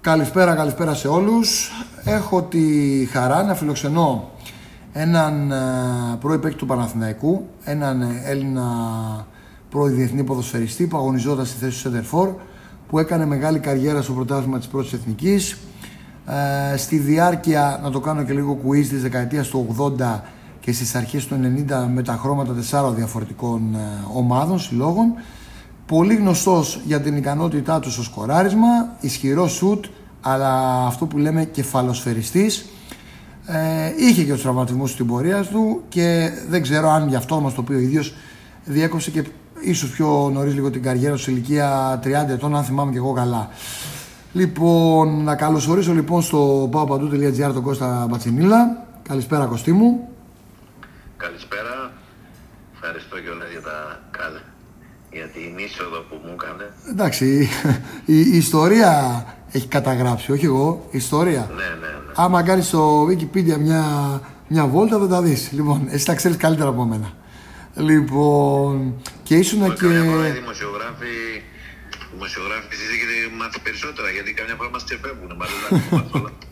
Καλησπέρα, 0.00 0.54
καλησπέρα 0.54 0.94
σε 0.94 1.08
όλους. 1.08 1.70
Έχω 2.04 2.42
τη 2.42 2.58
χαρά 3.12 3.42
να 3.42 3.54
φιλοξενώ 3.54 4.30
έναν 4.92 5.52
ε, 5.52 5.56
πρώην 6.20 6.40
παίκτη 6.40 6.56
του 6.56 6.66
Παναθηναϊκού, 6.66 7.46
έναν 7.64 8.02
Έλληνα 8.24 8.66
πρώην 9.70 9.94
διεθνή 9.94 10.24
ποδοσφαιριστή 10.24 10.86
που 10.86 10.96
αγωνιζόταν 10.96 11.46
στη 11.46 11.58
θέση 11.58 11.72
του 11.72 11.78
Σέντερφορ, 11.78 12.30
που 12.88 12.98
έκανε 12.98 13.26
μεγάλη 13.26 13.58
καριέρα 13.58 14.02
στο 14.02 14.12
πρωτάθλημα 14.12 14.58
της 14.58 14.66
πρώτης 14.66 14.92
εθνικής. 14.92 15.58
Ε, 16.72 16.76
στη 16.76 16.96
διάρκεια, 16.98 17.80
να 17.82 17.90
το 17.90 18.00
κάνω 18.00 18.22
και 18.22 18.32
λίγο 18.32 18.58
quiz, 18.66 18.86
της 18.86 19.02
δεκαετίας 19.02 19.48
του 19.48 19.76
80 19.98 20.22
και 20.60 20.72
στις 20.72 20.94
αρχές 20.94 21.26
του 21.26 21.34
90 21.34 21.88
με 21.94 22.02
τα 22.02 22.12
χρώματα 22.12 22.52
τεσσάρων 22.52 22.94
διαφορετικών 22.94 23.74
ε, 23.74 23.78
ομάδων, 24.14 24.58
συλλόγων. 24.58 25.14
Πολύ 25.88 26.14
γνωστός 26.14 26.80
για 26.84 27.00
την 27.00 27.16
ικανότητά 27.16 27.80
του 27.80 27.90
στο 27.90 28.02
σκοράρισμα, 28.02 28.66
ισχυρό 29.00 29.48
σουτ, 29.48 29.84
αλλά 30.20 30.84
αυτό 30.86 31.06
που 31.06 31.18
λέμε 31.18 31.44
κεφαλοσφαιριστής. 31.44 32.66
Ε, 33.46 33.92
είχε 33.96 34.24
και 34.24 34.32
τους 34.32 34.42
τραυματισμούς 34.42 34.90
στην 34.90 35.06
πορεία 35.06 35.44
του 35.44 35.82
και 35.88 36.30
δεν 36.48 36.62
ξέρω 36.62 36.90
αν 36.90 37.08
γι' 37.08 37.16
αυτό 37.16 37.40
μας 37.40 37.54
το 37.54 37.62
πει 37.62 37.72
ο 37.72 37.78
ίδιος 37.78 38.14
διέκοψε 38.64 39.10
και 39.10 39.24
ίσως 39.60 39.90
πιο 39.90 40.30
νωρίς 40.32 40.54
λίγο 40.54 40.70
την 40.70 40.82
καριέρα 40.82 41.14
του 41.14 41.20
σε 41.20 41.30
ηλικία 41.30 42.00
30 42.04 42.08
ετών, 42.28 42.56
αν 42.56 42.64
θυμάμαι 42.64 42.92
και 42.92 42.98
εγώ 42.98 43.12
καλά. 43.12 43.48
Λοιπόν, 44.32 45.22
να 45.24 45.34
καλωσορίσω 45.36 45.92
λοιπόν 45.92 46.22
στο 46.22 46.70
paopαντού.gr 46.72 47.50
τον 47.52 47.62
Κώστα 47.62 48.06
Μπατσινίλα. 48.10 48.86
Καλησπέρα 49.08 49.44
Κωστή 49.44 49.72
μου. 49.72 50.08
Καλησπέρα. 51.16 51.92
Ευχαριστώ 52.74 53.20
κιόλα 53.20 53.44
για 53.52 53.60
τα 53.60 54.00
καλά. 54.10 54.40
Για 55.12 55.26
την 55.26 55.58
είσοδο 55.58 55.98
που 56.08 56.20
μου 56.24 56.36
έκανε. 56.40 56.72
Εντάξει, 56.90 57.48
η, 58.04 58.18
η 58.20 58.36
ιστορία 58.36 59.24
έχει 59.50 59.66
καταγράψει, 59.66 60.32
όχι 60.32 60.44
εγώ, 60.44 60.86
ιστορία. 60.90 61.50
Ναι, 61.56 61.62
ναι, 61.62 61.70
ναι. 61.70 62.12
Άμα 62.14 62.42
κάνεις 62.42 62.66
στο 62.66 63.06
Wikipedia 63.08 63.56
μια, 63.58 63.84
μια 64.48 64.66
βόλτα 64.66 64.98
θα 64.98 65.08
τα 65.08 65.22
δεις. 65.22 65.50
Λοιπόν, 65.52 65.86
εσύ 65.90 66.04
τα 66.04 66.14
ξέρεις 66.14 66.36
καλύτερα 66.36 66.68
από 66.68 66.84
μένα. 66.84 67.12
Λοιπόν, 67.74 68.94
και 69.22 69.34
ήσουν 69.36 69.74
και. 69.74 69.86
Καμιά 69.86 70.02
φορά 70.10 70.28
οι 70.28 70.30
δημοσιογράφοι, 70.30 71.12
οι 72.00 72.12
δημοσιογράφοι 72.12 72.66
εσείς 72.72 72.88
έχετε 72.94 73.36
μάθει 73.38 73.60
περισσότερα 73.60 74.08
γιατί 74.10 74.32
καμιά 74.32 74.54
φορά 74.54 74.70
μας 74.70 74.84
ξεφεύγουν. 74.84 75.30
Μάλλον 75.40 75.58
να 75.90 76.18
όλα. 76.18 76.30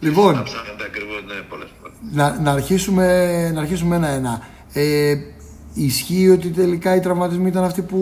Λοιπόν, 0.00 0.34
Να 0.34 0.42
ψάχνετε 0.42 0.84
ακριβώς, 0.84 1.22
ναι, 1.26 1.34
πολλές 1.34 1.68
φορές. 1.80 1.96
να, 2.12 2.40
να 2.40 2.50
αρχίσουμε, 2.50 3.06
να 3.54 3.60
αρχίσουμε 3.60 3.96
ένα-ένα. 3.96 4.46
Ε, 4.72 5.14
ισχύει 5.84 6.28
ότι 6.28 6.48
τελικά 6.48 6.94
οι 6.94 7.00
τραυματισμοί 7.00 7.48
ήταν 7.48 7.64
αυτοί 7.64 7.82
που 7.82 8.00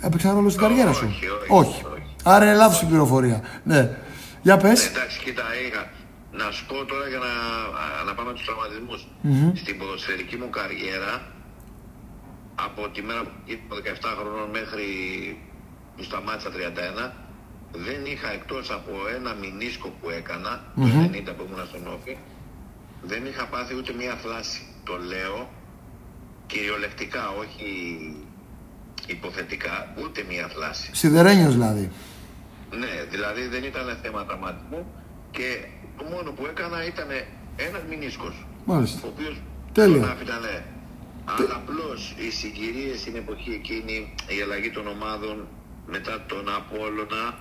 έπαιξαν 0.00 0.34
ρόλο 0.34 0.48
στην 0.48 0.62
καριέρα 0.62 0.92
σου; 0.92 1.04
Όχι, 1.04 1.26
όχι, 1.26 1.50
όχι. 1.50 1.84
Άρα 2.24 2.44
είναι 2.44 2.54
λάθος 2.54 2.82
η 2.82 2.86
πληροφορία. 2.86 3.42
Ναι. 3.64 3.98
Για 4.42 4.56
πες. 4.56 4.78
Ναι, 4.82 4.90
εντάξει, 4.96 5.18
κοίτα, 5.24 5.42
είχα. 5.66 5.82
Να 6.40 6.50
σου 6.54 6.66
πω 6.66 6.76
τώρα 6.90 7.06
για 7.12 7.20
να, 7.26 7.32
α, 7.82 8.04
να 8.08 8.12
πάμε 8.14 8.30
στους 8.34 8.44
τραυματισμούς. 8.46 9.00
Στην 9.62 9.74
ποδοσφαιρική 9.78 10.36
μου 10.40 10.50
καριέρα, 10.58 11.12
από 12.66 12.82
τη 12.94 13.00
μέρα 13.08 13.22
που 13.22 13.32
ήμουν 13.52 13.78
17 13.84 14.14
χρονών 14.18 14.48
μέχρι 14.58 14.86
που 15.94 16.02
σταμάτησα 16.08 16.50
31, 16.50 17.12
δεν 17.86 18.00
είχα 18.12 18.28
εκτός 18.38 18.64
από 18.78 18.92
ένα 19.16 19.30
μηνίσκο 19.42 19.88
που 19.98 20.06
έκανα, 20.20 20.52
το 20.76 20.86
90 20.86 21.34
που 21.36 21.42
ήμουν 21.46 21.62
στον 21.70 21.84
Όφη, 21.94 22.14
δεν 23.10 23.22
είχα 23.28 23.44
πάθει 23.52 23.72
ούτε 23.78 23.92
μία 24.00 24.14
φλάση. 24.24 24.60
Το 24.88 24.94
λέω 25.10 25.38
κυριολεκτικά, 26.50 27.24
όχι 27.42 27.66
υποθετικά, 29.06 29.94
ούτε 30.02 30.24
μία 30.28 30.48
φλάση. 30.48 30.90
Σιδερένιος 30.92 31.52
δηλαδή. 31.52 31.90
Ναι, 32.70 33.04
δηλαδή 33.10 33.46
δεν 33.46 33.62
ήταν 33.64 33.98
θέμα 34.02 34.24
τραυματισμού 34.24 34.86
και 35.30 35.48
το 35.98 36.04
μόνο 36.04 36.30
που 36.30 36.46
έκανα 36.46 36.86
ήταν 36.86 37.08
ένας 37.56 37.82
μηνίσκος. 37.88 38.46
Μάλιστα. 38.64 39.00
Ο 39.04 39.08
οποίος 39.14 39.36
Τέλεια. 39.72 40.00
τον 40.00 40.10
άφηνα, 40.10 40.38
ναι. 40.38 40.64
Αλλά 41.24 41.54
απλώς 41.54 42.14
οι 42.18 42.30
συγκυρίες 42.30 43.00
στην 43.00 43.16
εποχή 43.16 43.50
εκείνη, 43.50 44.14
η 44.36 44.42
αλλαγή 44.42 44.70
των 44.70 44.86
ομάδων 44.86 45.46
μετά 45.86 46.24
τον 46.28 46.44
Απόλλωνα, 46.58 47.38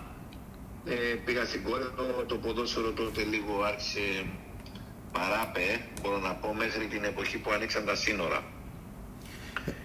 ε, 0.85 0.95
πήγα 1.25 1.45
στην 1.45 1.63
Κόρινθο, 1.63 2.23
το 2.27 2.35
ποδόσφαιρο 2.35 2.91
τότε 2.91 3.21
λίγο 3.23 3.63
άρχισε 3.63 4.25
παράπε, 5.11 5.67
μπορώ 6.01 6.17
να 6.19 6.33
πω, 6.33 6.53
μέχρι 6.53 6.85
την 6.85 7.03
εποχή 7.03 7.37
που 7.37 7.51
ανοίξαν 7.51 7.85
τα 7.85 7.95
σύνορα. 7.95 8.43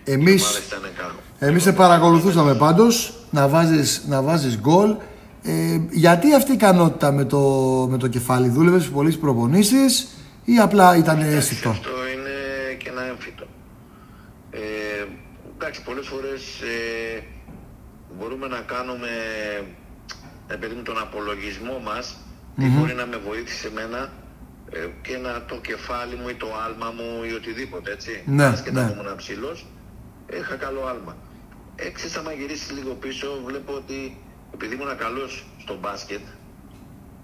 Εμείς, 0.04 0.42
Οι 0.42 0.44
ομάδες 0.44 0.66
ήταν 0.66 0.80
κάτω. 0.96 1.14
εμείς 1.38 1.62
σε 1.62 1.72
παρακολουθούσαμε 1.72 2.54
πάντως 2.54 3.14
να 3.30 3.48
βάζεις, 3.48 4.04
να 4.08 4.22
βάζεις 4.22 4.58
γκολ. 4.58 4.96
Ε, 5.42 5.80
γιατί 5.90 6.34
αυτή 6.34 6.50
η 6.50 6.54
ικανότητα 6.54 7.12
με 7.12 7.24
το, 7.24 7.40
με 7.90 7.98
το 7.98 8.08
κεφάλι 8.08 8.48
δούλευες 8.48 8.82
σε 8.82 8.90
πολλές 8.90 9.18
προπονήσεις 9.18 10.08
ή 10.44 10.58
απλά 10.58 10.96
ήταν 10.96 11.20
αίσθητο; 11.20 11.68
Αυτό 11.68 11.90
είναι 12.14 12.74
και 12.78 12.88
ένα 12.88 13.02
έμφυτο. 13.08 13.46
Ε, 14.50 14.58
εντάξει, 15.56 15.82
πολλές 15.82 16.06
φορές 16.06 16.42
ε, 16.60 17.22
μπορούμε 18.18 18.46
να 18.46 18.60
κάνουμε 18.60 19.08
ε, 20.46 20.54
παιδί 20.54 20.74
μου, 20.74 20.82
τον 20.82 20.98
απολογισμό 20.98 21.80
μας 21.84 22.16
τι 22.56 22.64
μπορεί 22.64 22.94
να 22.94 23.06
με 23.06 23.16
βοήθησε 23.28 23.66
εμένα 23.66 23.98
ε, 23.98 24.08
και 25.02 25.16
να 25.16 25.44
το 25.44 25.56
κεφάλι 25.56 26.14
μου 26.16 26.28
ή 26.28 26.34
το 26.34 26.46
άλμα 26.64 26.90
μου 26.90 27.24
ή 27.24 27.32
οτιδήποτε, 27.32 27.92
έτσι. 27.92 28.22
Ναι, 28.26 28.44
Άσχετα 28.44 28.82
ναι. 28.82 28.92
που 28.92 29.00
ήμουν 29.00 29.16
ψηλός, 29.16 29.66
είχα 30.32 30.56
καλό 30.56 30.86
άλμα. 30.86 31.16
Έξι 31.76 32.18
άμα 32.18 32.32
γυρίσεις 32.32 32.70
λίγο 32.72 32.92
πίσω, 32.94 33.42
βλέπω 33.44 33.72
ότι 33.74 34.18
επειδή 34.54 34.74
ήμουν 34.74 34.96
καλός 34.96 35.46
στο 35.60 35.78
μπάσκετ, 35.80 36.20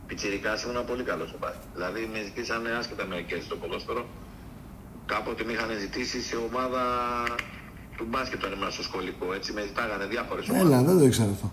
πιτσιρικάς 0.07 0.63
ήμουν 0.63 0.85
πολύ 0.85 1.03
καλός 1.03 1.29
στο 1.29 1.39
μπάσκετ. 1.39 1.63
Δηλαδή 1.75 2.11
με 2.13 2.23
ζητήσανε 2.23 2.71
άσχετα 2.71 3.07
μερικές 3.07 3.45
στο 3.45 3.57
ποδόσφαιρο, 3.57 4.07
κάποτε 5.07 5.45
με 5.45 5.53
είχαν 5.53 5.71
ζητήσει 5.79 6.23
σε 6.23 6.37
ομάδα 6.37 6.83
του 7.97 8.07
μπάσκετ 8.09 8.45
όταν 8.45 8.59
ήμουν 8.59 8.71
στο 8.71 8.83
σχολικό, 8.83 9.33
έτσι 9.33 9.53
με 9.53 9.61
ζητάγανε 9.63 10.05
διάφορες 10.05 10.49
ομάδες. 10.49 10.67
Έλα, 10.67 10.83
δεν 10.83 10.99
το 10.99 11.05
ήξερα 11.05 11.31
αυτό. 11.31 11.53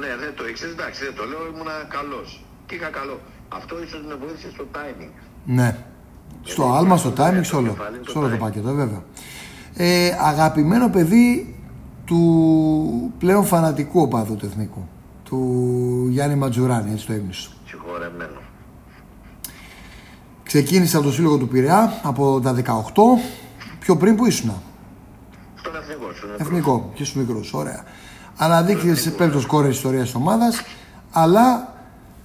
Ναι, 0.00 0.16
δεν 0.16 0.34
το 0.34 0.48
ήξερες, 0.48 0.74
εντάξει, 0.74 1.04
δεν 1.04 1.14
το 1.14 1.24
λέω, 1.24 1.46
ήμουν 1.46 1.70
καλός. 1.88 2.44
Και 2.66 2.74
είχα 2.74 2.88
καλό. 2.88 3.20
Αυτό 3.48 3.82
ίσως 3.82 4.00
με 4.08 4.14
βοήθησε 4.14 4.50
στο 4.54 4.64
timing. 4.74 5.10
Ναι. 5.44 5.76
Στο 6.42 6.62
Γιατί 6.62 6.78
άλμα, 6.78 6.96
στο 6.96 7.10
το 7.10 7.24
timing, 7.24 7.36
το 7.36 7.44
σε 7.44 7.56
όλο. 7.56 7.70
κεφάλι, 7.70 7.98
το 7.98 8.10
Σε 8.10 8.18
όλο 8.18 8.28
το 8.28 8.34
timing. 8.34 8.38
πακέτο, 8.38 8.72
βέβαια. 8.72 9.02
Ε, 9.74 10.10
αγαπημένο 10.20 10.88
παιδί 10.90 11.54
του 12.04 13.12
πλέον 13.18 13.44
φανατικού 13.44 14.00
οπαδού 14.00 14.36
του 14.36 14.46
εθνικού. 14.46 14.88
Του 15.24 16.06
Γιάννη 16.10 16.34
Ματζουράνη, 16.34 16.92
έτσι 16.92 17.06
το 17.06 17.12
έμνησο. 17.12 17.50
Συγχωρεμένο. 17.66 18.40
Ξεκίνησε 20.42 20.96
από 20.96 21.06
το 21.06 21.12
σύλλογο 21.12 21.36
του 21.38 21.48
Πειραιά 21.48 22.00
από 22.02 22.40
τα 22.40 22.52
18. 22.52 23.18
Πιο 23.80 23.96
πριν 23.96 24.16
που 24.16 24.26
ήσουν. 24.26 24.52
Στον 25.54 25.72
εθνικό 25.76 26.12
σου. 26.12 26.26
είναι 26.26 26.36
Εθνικό, 26.38 26.90
και 26.94 27.04
στους 27.04 27.16
μικρούς. 27.22 27.52
Ωραία. 27.52 27.82
Αναδείχθηκε 28.36 29.10
πέμπτος 29.10 29.46
κόρη 29.46 29.68
ιστορίας 29.68 30.04
της 30.04 30.14
ομάδας. 30.14 30.62
Αλλά 31.12 31.74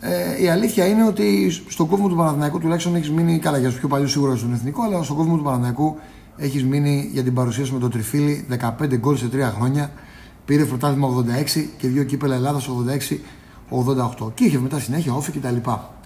ε, 0.03 0.43
η 0.43 0.49
αλήθεια 0.49 0.85
είναι 0.87 1.05
ότι 1.05 1.49
στον 1.67 1.87
κόσμο 1.87 2.07
του 2.07 2.15
Παναθηναϊκού 2.15 2.59
τουλάχιστον 2.59 2.95
έχεις 2.95 3.11
μείνει. 3.11 3.39
Καλά, 3.39 3.57
για 3.57 3.69
τους 3.69 3.79
πιο 3.79 3.87
παλιούς 3.87 4.11
σίγουρα 4.11 4.35
στον 4.35 4.53
εθνικό, 4.53 4.83
αλλά 4.83 5.03
στον 5.03 5.15
κόσμο 5.15 5.37
του 5.37 5.43
Παναθηναϊκού 5.43 5.99
έχεις 6.37 6.63
μείνει 6.63 7.09
για 7.11 7.23
την 7.23 7.33
παρουσία 7.33 7.65
σου 7.65 7.73
με 7.73 7.79
τον 7.79 7.89
Τριφίλη 7.89 8.47
15 8.79 8.97
γκολ 8.97 9.17
σε 9.17 9.29
3 9.33 9.39
χρόνια. 9.55 9.91
Πήρε 10.45 10.65
πρωτάθλημα 10.65 11.07
86 11.07 11.65
και 11.77 11.87
δύο 11.87 12.03
κύπελα 12.03 12.35
Ελλάδας 12.35 12.69
86-88. 13.69 14.31
Και 14.33 14.43
είχε 14.43 14.59
μετά 14.59 14.79
συνέχεια 14.79 15.13
όφη 15.13 15.31
κτλ. 15.31 15.55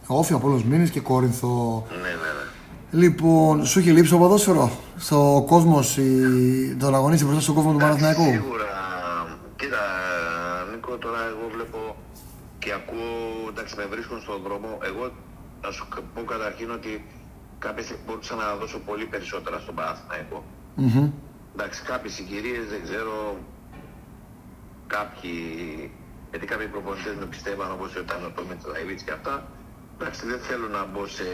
Όφη, 0.08 0.34
Απόλλωνας 0.34 0.64
Μήνης 0.64 0.90
και 0.90 1.00
Κόρινθο. 1.00 1.84
Ναι, 1.90 1.96
ναι, 1.96 2.10
ναι. 2.10 3.04
Λοιπόν, 3.04 3.66
σου 3.66 3.80
είχε 3.80 3.92
λείψει 3.92 4.12
το 4.12 4.18
ποδόσφαιρο; 4.18 4.72
Στο 4.98 5.44
κόσμος, 5.48 5.98
η... 5.98 6.76
τον 6.80 6.96
αγωνίστη 6.96 7.24
μπροστά 7.26 7.42
στον 7.42 7.56
κόσμο 7.56 7.72
του 7.72 7.78
Παναθηναϊκού; 7.78 8.24
Σίγουρα. 8.24 8.70
Κοίτα, 9.56 9.78
Νίκο, 10.72 10.98
τώρα 10.98 11.18
εγώ 11.30 11.50
βλέπω 11.54 11.78
και 12.66 12.74
ακούω, 12.74 13.48
εντάξει, 13.50 13.76
με 13.76 13.86
βρίσκουν 13.86 14.22
στον 14.22 14.42
δρόμο. 14.42 14.70
Εγώ 14.90 15.12
θα 15.62 15.72
σου 15.72 15.88
πω 16.14 16.24
καταρχήν 16.24 16.72
ότι 16.72 16.92
κάποια 17.60 17.84
στιγμή 17.84 18.04
μπορούσα 18.06 18.36
να 18.36 18.56
δώσω 18.56 18.80
πολύ 18.80 19.06
περισσότερα 19.06 19.60
στον 19.60 19.76
Παναθηναϊκό. 19.76 20.44
Μμμ. 20.76 21.12
Εντάξει, 21.54 21.84
κάποιες 21.84 22.14
συγκυρίες 22.14 22.66
δεν 22.70 22.84
ξέρω. 22.84 23.38
Κάποιοι. 24.88 25.36
Γιατί 26.30 26.46
κάποιοι 26.46 26.68
προπονητές 26.68 27.16
με 27.20 27.26
πιστεύαν 27.26 27.72
όπως 27.72 27.96
ήταν 27.96 28.26
ο 28.26 28.30
Τόμισλαβ 28.36 28.66
Ίβιτς 28.66 29.00
και 29.06 29.12
αυτά. 29.12 29.48
Εντάξει, 29.96 30.26
δεν 30.26 30.40
θέλω 30.40 30.68
να 30.68 30.86
μπω 30.86 31.08
σε 31.08 31.30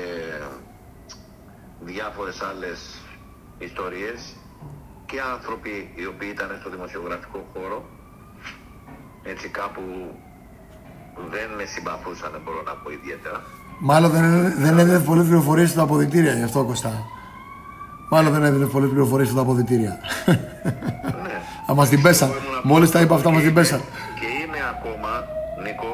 διάφορες 1.80 2.42
άλλες 2.42 3.02
ιστορίες 3.58 4.36
και 5.06 5.22
άνθρωποι 5.22 5.94
οι 5.96 6.06
οποίοι 6.06 6.30
ήταν 6.34 6.58
στο 6.60 6.70
δημοσιογραφικό 6.70 7.50
χώρο 7.54 7.90
έτσι 9.24 9.48
κάπου 9.50 9.82
δεν 11.34 11.48
με 11.58 11.66
συμπαθούσαν 11.74 12.32
μπορώ 12.44 12.62
να 12.70 12.74
πω 12.82 12.88
ιδιαίτερα 12.92 13.40
Μάλλον 13.90 14.10
δεν, 14.12 14.54
δεν 14.64 14.74
έδινε 14.80 15.00
πολλές 15.00 15.26
πληροφορίες 15.26 15.70
στα 15.70 15.82
αποδυτήρια, 15.82 16.34
γι' 16.34 16.44
αυτό 16.44 16.64
Κωστά. 16.64 16.94
Μάλλον 18.14 18.32
δεν 18.34 18.44
έδινε 18.44 18.66
πολλές 18.66 18.90
πληροφορίες 18.90 19.30
στα 19.30 19.42
αποδυτήρια. 19.46 19.94
ναι. 21.26 21.36
Θα 21.68 21.74
μας 21.74 21.90
την 21.90 22.02
πέσαν. 22.02 22.30
Εγώ 22.30 22.38
ήμουν 22.40 22.60
Μόλις 22.72 22.90
τα 22.92 23.00
είπα 23.02 23.16
αυτά, 23.16 23.30
μας 23.30 23.38
και 23.42 23.48
την 23.48 23.52
είμαι- 23.52 23.62
πέσαν. 23.62 23.82
Και 24.20 24.28
είμαι 24.42 24.62
ακόμα, 24.76 25.12
Νίκο, 25.64 25.92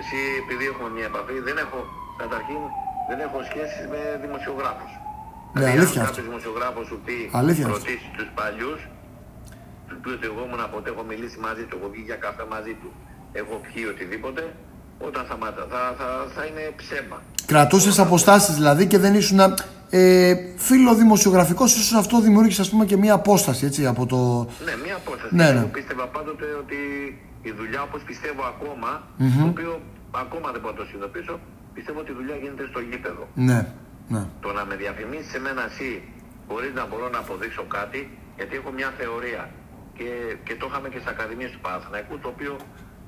Εσύ 0.00 0.18
επειδή 0.42 0.64
έχουμε 0.72 0.88
μια 0.96 1.06
επαφή, 1.12 1.36
δεν 1.48 1.56
έχω, 1.64 1.78
καταρχήν, 2.22 2.60
δεν 3.08 3.18
έχω 3.26 3.38
σχέση 3.50 3.78
με 3.92 4.00
δημοσιογράφους. 4.24 4.92
Ναι, 4.98 5.58
δηλαδή, 5.60 5.72
αλήθεια 5.76 5.98
αν 6.00 6.06
αυτό. 6.06 6.10
κάποιος 6.10 6.26
δημοσιογράφος 6.30 6.84
σου 6.90 6.98
πει, 7.06 7.16
Αλήθεια 7.42 7.64
αυτό. 7.66 7.76
ρωτήσεις 7.78 8.08
τους 8.16 8.28
παλιούς, 8.38 8.80
του 9.88 9.94
πει 10.02 10.08
ότι 10.16 10.24
εγώ 10.30 10.40
ήμουν 10.46 10.62
ποτέ, 10.74 10.88
έχω 10.94 11.02
μιλήσει 11.12 11.38
μαζί 11.46 11.62
του, 11.68 11.74
έχω 11.78 11.88
βγει 11.92 12.02
για 12.10 12.18
καφέ 12.26 12.44
μαζί 12.54 12.74
του, 12.80 12.88
έχω 13.40 13.60
πιει 13.66 13.84
οτιδήποτε, 13.92 14.42
όταν 15.08 15.24
θα, 15.28 15.36
ματ- 15.36 15.68
θα, 15.72 15.82
θα, 15.98 16.06
θα 16.34 16.42
είναι 16.48 16.62
ψέμα. 16.76 17.22
Κρατούσες 17.46 17.98
αποστάσεις 17.98 18.54
δηλαδή 18.54 18.86
και 18.86 18.98
δεν 18.98 19.14
ήσουν 19.14 19.40
ε, 19.90 20.34
φίλο 20.56 20.94
δημοσιογραφικό, 20.94 21.64
ίσως 21.64 21.92
αυτό 21.92 22.20
δημιούργησε 22.20 22.60
ας 22.60 22.70
πούμε 22.70 22.84
και 22.84 22.96
μια 22.96 23.14
απόσταση 23.14 23.66
έτσι, 23.66 23.86
από 23.86 24.06
το. 24.06 24.16
Ναι, 24.64 24.74
μία 24.84 24.96
απόσταση. 25.02 25.34
Ναι, 25.34 25.48
Εγώ 25.48 25.58
ναι. 25.60 25.64
πίστευα 25.76 26.06
πάντοτε 26.06 26.44
ότι 26.62 26.78
η 27.42 27.50
δουλειά, 27.58 27.82
όπως 27.82 28.02
πιστεύω 28.02 28.42
ακόμα, 28.52 28.90
το 29.40 29.46
οποίο 29.54 29.80
ακόμα 30.24 30.46
δεν 30.52 30.60
μπορώ 30.60 30.72
να 30.74 30.78
το 30.80 30.84
συνειδητοποιήσω, 30.88 31.34
πιστεύω 31.76 31.98
ότι 32.02 32.10
η 32.14 32.16
δουλειά 32.20 32.36
γίνεται 32.42 32.64
στο 32.72 32.80
γήπεδο. 32.88 33.24
Ναι, 33.48 33.60
ναι. 34.14 34.22
Το 34.44 34.48
να 34.58 34.62
με 34.68 34.74
διαφημίσεις 34.82 35.32
εμένα 35.40 35.62
εσύ 35.70 35.90
χωρίς 36.50 36.72
να 36.80 36.84
μπορώ 36.88 37.06
να 37.14 37.18
αποδείξω 37.24 37.64
κάτι, 37.78 38.00
γιατί 38.38 38.52
έχω 38.60 38.70
μια 38.78 38.90
θεωρία. 39.00 39.42
Και, 39.98 40.08
και 40.46 40.54
το 40.60 40.64
είχαμε 40.68 40.88
και 40.92 40.98
στις 41.02 41.10
ακαδημίες 41.14 41.50
του 41.54 41.60
Παναθηναϊκού, 41.66 42.14
το 42.24 42.28
οποίο 42.34 42.52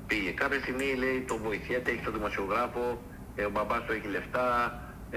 πήγε. 0.09 0.31
Κάποια 0.41 0.59
στιγμή 0.63 0.87
λέει 1.03 1.17
το 1.31 1.35
βοηθιέται, 1.45 1.89
έχει 1.93 2.03
τον 2.07 2.13
δημοσιογράφο, 2.17 2.83
ε, 3.39 3.41
ο 3.49 3.51
μπαμπάς 3.53 3.81
του 3.85 3.91
έχει 3.97 4.07
λεφτά, 4.15 4.47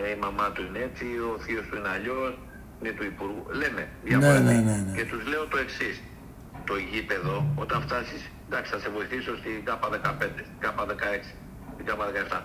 ε, 0.00 0.02
η 0.14 0.18
μαμά 0.24 0.46
του 0.54 0.62
είναι 0.66 0.80
έτσι, 0.88 1.06
ο 1.30 1.32
θείος 1.44 1.64
του 1.68 1.74
είναι 1.78 1.90
αλλιώς, 1.96 2.32
είναι 2.78 2.92
του 2.98 3.04
υπουργού. 3.12 3.42
Λέμε 3.60 3.82
διάφορα. 4.06 4.38
ναι, 4.40 4.54
τι. 4.58 4.62
ναι, 4.68 4.76
ναι. 4.86 4.92
Και 4.96 5.04
τους 5.10 5.22
λέω 5.30 5.44
το 5.52 5.58
εξής. 5.64 5.96
Το 6.70 6.74
γήπεδο, 6.90 7.36
όταν 7.64 7.78
φτάσεις, 7.86 8.22
εντάξει 8.48 8.68
θα 8.74 8.78
σε 8.84 8.88
βοηθήσω 8.96 9.32
στην 9.40 9.56
ΚΑΠΑ 9.68 9.88
15, 9.88 10.40
στην 10.48 10.58
ΚΑΠΑ 10.64 10.84
16, 10.86 11.28
στην 11.74 11.84
ΚΑΠΑ 11.88 12.04
17. 12.10 12.38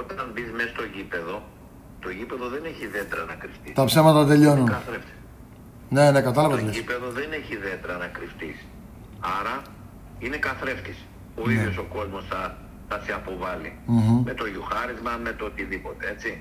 Όταν 0.00 0.24
μπεις 0.32 0.50
μέσα 0.58 0.68
στο 0.74 0.84
γήπεδο, 0.94 1.36
το 2.04 2.08
γήπεδο 2.18 2.46
δεν 2.54 2.62
έχει 2.70 2.86
δέντρα 2.94 3.22
να 3.30 3.34
κρυφτείς. 3.42 3.72
Τα 3.74 3.84
ψέματα 3.84 4.20
τελειώνουν. 4.30 4.66
Καθρέφτη. 4.76 5.12
Ναι, 5.88 6.10
ναι, 6.10 6.20
κατάλαβα 6.28 6.54
Το 6.54 6.60
τι 6.60 6.66
λες. 6.66 6.74
γήπεδο 6.76 7.08
δεν 7.10 7.28
έχει 7.32 7.56
δέντρα 7.56 7.94
να 7.96 8.06
κρυφτείς. 8.06 8.58
Άρα 9.40 9.62
είναι 10.18 10.36
καθρέφτης. 10.36 10.98
Ο 11.42 11.46
Ναι. 11.46 11.52
ίδιος 11.52 11.76
ο 11.76 11.86
κόσμος 11.94 12.24
θα, 12.30 12.56
θα 12.88 13.00
σε 13.04 13.12
αποβάλει. 13.12 13.72
Με 14.24 14.34
το 14.34 14.46
γιουχάρισμα, 14.46 15.10
με 15.22 15.32
το 15.38 15.44
οτιδήποτε, 15.44 16.06
έτσι. 16.14 16.38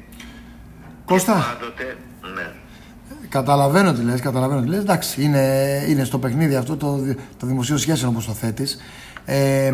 Κώστα, 1.06 1.34
Πάντοτε, 1.34 1.98
ναι. 2.36 2.48
καταλαβαίνω 3.30 3.94
τι 3.94 4.01
λες, 4.01 4.22
καταλαβαίνω 4.22 4.62
τι 4.62 4.68
λες. 4.68 4.80
Εντάξει, 4.80 5.22
είναι, 5.24 5.44
είναι 5.88 6.04
στο 6.04 6.19
παιχνίδι 6.19 6.56
αυτό 6.56 6.78
το, 6.78 6.96
δι- 6.98 7.19
το 7.38 7.46
δημοσίο 7.48 7.78
σχέσεων 7.78 8.12
όπως 8.12 8.25
το 8.25 8.31
θέτεις. 8.34 8.80
Ε, 9.25 9.74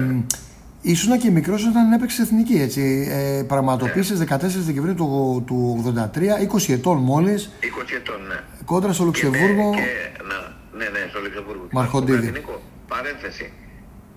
ήσουν 0.81 1.18
και 1.19 1.31
μικρός 1.31 1.66
όταν 1.68 1.92
έπαιξε 1.92 2.22
εθνική, 2.22 2.54
έτσι. 2.56 3.07
Ε, 3.12 3.44
πραγματοποίησες 3.44 4.19
14 4.19 4.63
Δεκεμβρίου 4.66 4.95
του, 4.95 5.44
του 5.48 5.83
83, 6.13 6.38
20 6.39 6.74
ετών 6.74 6.98
μόλις, 6.98 7.50
20 7.62 7.95
ετών, 7.95 8.22
ναι. 8.27 8.39
κόντρα 8.66 8.94
στο 8.94 9.04
Και, 9.12 9.25
με- 9.30 9.38
Λουξεμβούργο. 9.38 9.72
και, 9.74 9.81
να, 10.30 10.38
ναι, 10.77 10.86
ναι, 10.89 11.06
στο 11.10 11.19
Λουξεμβούργο. 11.19 11.68
Μαρχοντίδη. 11.72 12.18
Στο 12.18 12.25
Καθηνικό. 12.27 12.62
Παρένθεση. 12.88 13.51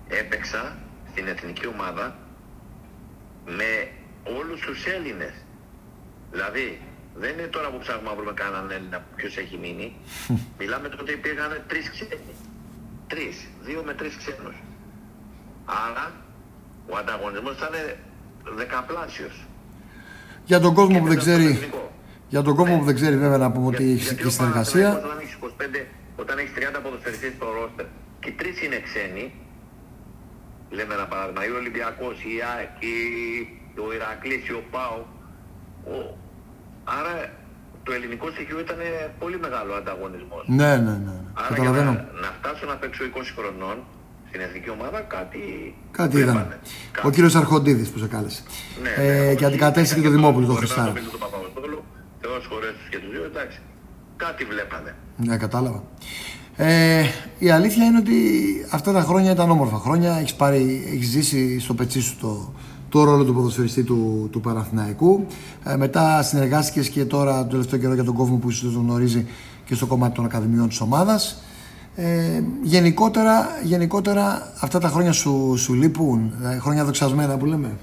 Έπαιξα 0.07 0.77
στην 1.19 1.31
εθνική 1.31 1.67
ομάδα 1.75 2.05
με 3.57 3.69
όλους 4.37 4.59
τους 4.61 4.85
Έλληνες. 4.95 5.33
Δηλαδή, 6.31 6.67
δεν 7.21 7.31
είναι 7.33 7.47
τώρα 7.55 7.67
που 7.71 7.77
ψάχνουμε 7.83 8.09
να 8.09 8.15
βρούμε 8.15 8.33
κανέναν 8.41 8.71
Έλληνα 8.77 8.99
ποιος 9.15 9.37
έχει 9.37 9.57
μείνει. 9.63 9.87
Μιλάμε 10.59 10.87
τότε 10.89 11.11
υπήρχαν 11.11 11.51
τρεις 11.67 11.85
ξένοι. 11.93 12.33
Τρεις. 13.11 13.35
Δύο 13.67 13.81
με 13.85 13.93
τρεις 13.93 14.13
ξένους. 14.21 14.55
Άρα, 15.85 16.05
ο 16.91 16.93
ανταγωνισμός 17.01 17.55
ήταν 17.57 17.73
δεκαπλάσιος. 18.59 19.35
Για 20.45 20.59
τον 20.59 20.73
κόσμο 20.73 20.93
Και 20.95 20.99
που 21.01 21.07
δεν 21.07 21.15
μετά 21.17 21.21
στο 21.27 21.31
ξέρει, 21.37 21.51
εθνικό. 21.55 21.91
για 22.33 22.41
τον 22.41 22.55
κόσμο 22.55 22.73
Ναι. 22.73 22.79
που 22.79 22.85
δεν 22.85 22.95
ξέρει 22.95 23.17
βέβαια 23.17 23.37
να 23.37 23.51
πούμε 23.51 23.67
ότι 23.67 23.83
Για- 23.83 23.93
έχει 23.93 24.03
γιατί 24.03 24.21
και 24.21 24.27
ο 24.27 24.29
συνεργασία. 24.37 24.87
Παναθηναϊκός 24.89 25.11
Όταν 25.11 25.19
έχεις 25.23 25.35
25, 25.35 25.81
όταν 26.21 26.37
έχεις 26.41 26.53
30 26.55 26.79
ποδοσφαιριστές 26.83 27.31
στο 27.37 27.45
ρόστερ 27.57 27.85
και 28.23 28.31
τρεις 28.39 28.55
είναι 28.63 28.79
ξένοι, 28.87 29.25
λέμε 30.77 30.93
ένα 30.97 31.05
παράδειγμα, 31.11 31.41
ή 31.47 31.51
ο 31.55 31.57
Ολυμπιακός, 31.61 32.15
η 32.31 32.33
ΑΕΚ, 32.51 32.73
η- 32.93 33.45
ο 33.85 33.87
Ηρακλής, 33.97 34.41
ή 34.51 34.53
ο 34.61 34.63
ΠΑΟ. 34.73 34.99
Ο- 35.95 36.09
Άρα 36.99 37.13
το 37.85 37.91
ελληνικό 37.97 38.27
στοιχείο 38.35 38.59
ήταν 38.65 38.77
πολύ 39.21 39.37
μεγάλο 39.45 39.71
ανταγωνισμός. 39.81 40.43
Ναι, 40.59 40.71
ναι, 40.85 40.95
ναι. 41.07 41.15
Άρα 41.39 41.47
για 41.49 41.55
Καταλαβαίνω. 41.57 41.91
να, 41.91 42.01
να 42.23 42.29
φτάσω 42.37 42.65
να 42.71 42.75
παίξω 42.81 43.01
20 43.03 43.33
χρονών 43.37 43.77
στην 44.27 44.41
εθνική 44.41 44.69
ομάδα 44.77 44.99
κάτι, 45.15 45.39
Κάτι 45.91 46.15
βλέπανε. 46.15 46.39
ήταν. 46.39 46.59
Κάτι. 46.91 47.07
Ο 47.07 47.09
κύριος 47.15 47.35
Αρχοντίδης 47.35 47.89
που 47.91 47.99
σε 47.99 48.07
κάλεσε. 48.07 48.41
Ναι, 48.83 48.89
ε, 48.89 49.03
ναι, 49.03 49.27
και 49.29 49.35
όχι, 49.35 49.45
αντικατέστησε 49.45 49.93
και 49.93 49.99
είχα 49.99 50.09
τον 50.09 50.17
Δημόπουλο, 50.17 50.45
τον 50.45 50.55
Χωριμένο 50.55 50.73
Χριστάρα. 50.81 50.91
Πέτρο, 50.97 51.09
τον 51.17 51.19
Παπαποστόλου, 51.25 51.83
Θεός 52.21 52.45
χωρέσει 52.51 52.83
και 52.91 52.97
τους 53.01 53.11
δύο, 53.15 53.23
εντάξει. 53.31 53.59
Κάτι 54.25 54.43
βλέπανε. 54.51 54.91
Ναι, 55.17 55.37
κατάλαβα. 55.37 55.83
Ε, 56.61 57.05
η 57.39 57.49
αλήθεια 57.49 57.85
είναι 57.85 57.97
ότι 57.97 58.15
αυτά 58.69 58.91
τα 58.91 59.01
χρόνια 59.01 59.31
ήταν 59.31 59.49
όμορφα 59.49 59.77
χρόνια. 59.77 60.17
Έχεις, 60.17 60.33
πάρει, 60.33 60.83
έχεις 60.93 61.07
ζήσει 61.07 61.59
στο 61.59 61.73
πετσί 61.73 62.01
σου 62.01 62.17
το, 62.17 62.53
το 62.89 63.03
ρόλο 63.03 63.25
του 63.25 63.33
ποδοσφαιριστή 63.33 63.83
του, 63.83 64.29
του 64.31 64.41
Παναθηναϊκού. 64.41 65.25
Ε, 65.63 65.75
μετά 65.75 66.23
συνεργάστηκες 66.23 66.89
και 66.89 67.05
τώρα 67.05 67.43
το 67.43 67.49
τελευταίο 67.49 67.79
καιρό 67.79 67.93
για 67.93 68.03
τον 68.03 68.13
κόσμο 68.13 68.37
που 68.37 68.49
ίσως 68.49 68.63
δεν 68.63 68.73
τον 68.73 68.83
γνωρίζει 68.83 69.27
και 69.65 69.75
στο 69.75 69.85
κομμάτι 69.85 70.15
των 70.15 70.25
ακαδημιών 70.25 70.69
της 70.69 70.81
ομάδας. 70.81 71.43
Ε, 71.95 72.43
γενικότερα, 72.63 73.47
γενικότερα 73.63 74.53
αυτά 74.59 74.79
τα 74.79 74.87
χρόνια 74.87 75.11
σου, 75.11 75.53
σου 75.57 75.73
λείπουν, 75.73 76.33
δηλαδή, 76.37 76.59
χρόνια 76.59 76.85
δοξασμένα 76.85 77.37
που 77.37 77.45
λέμε. 77.45 77.77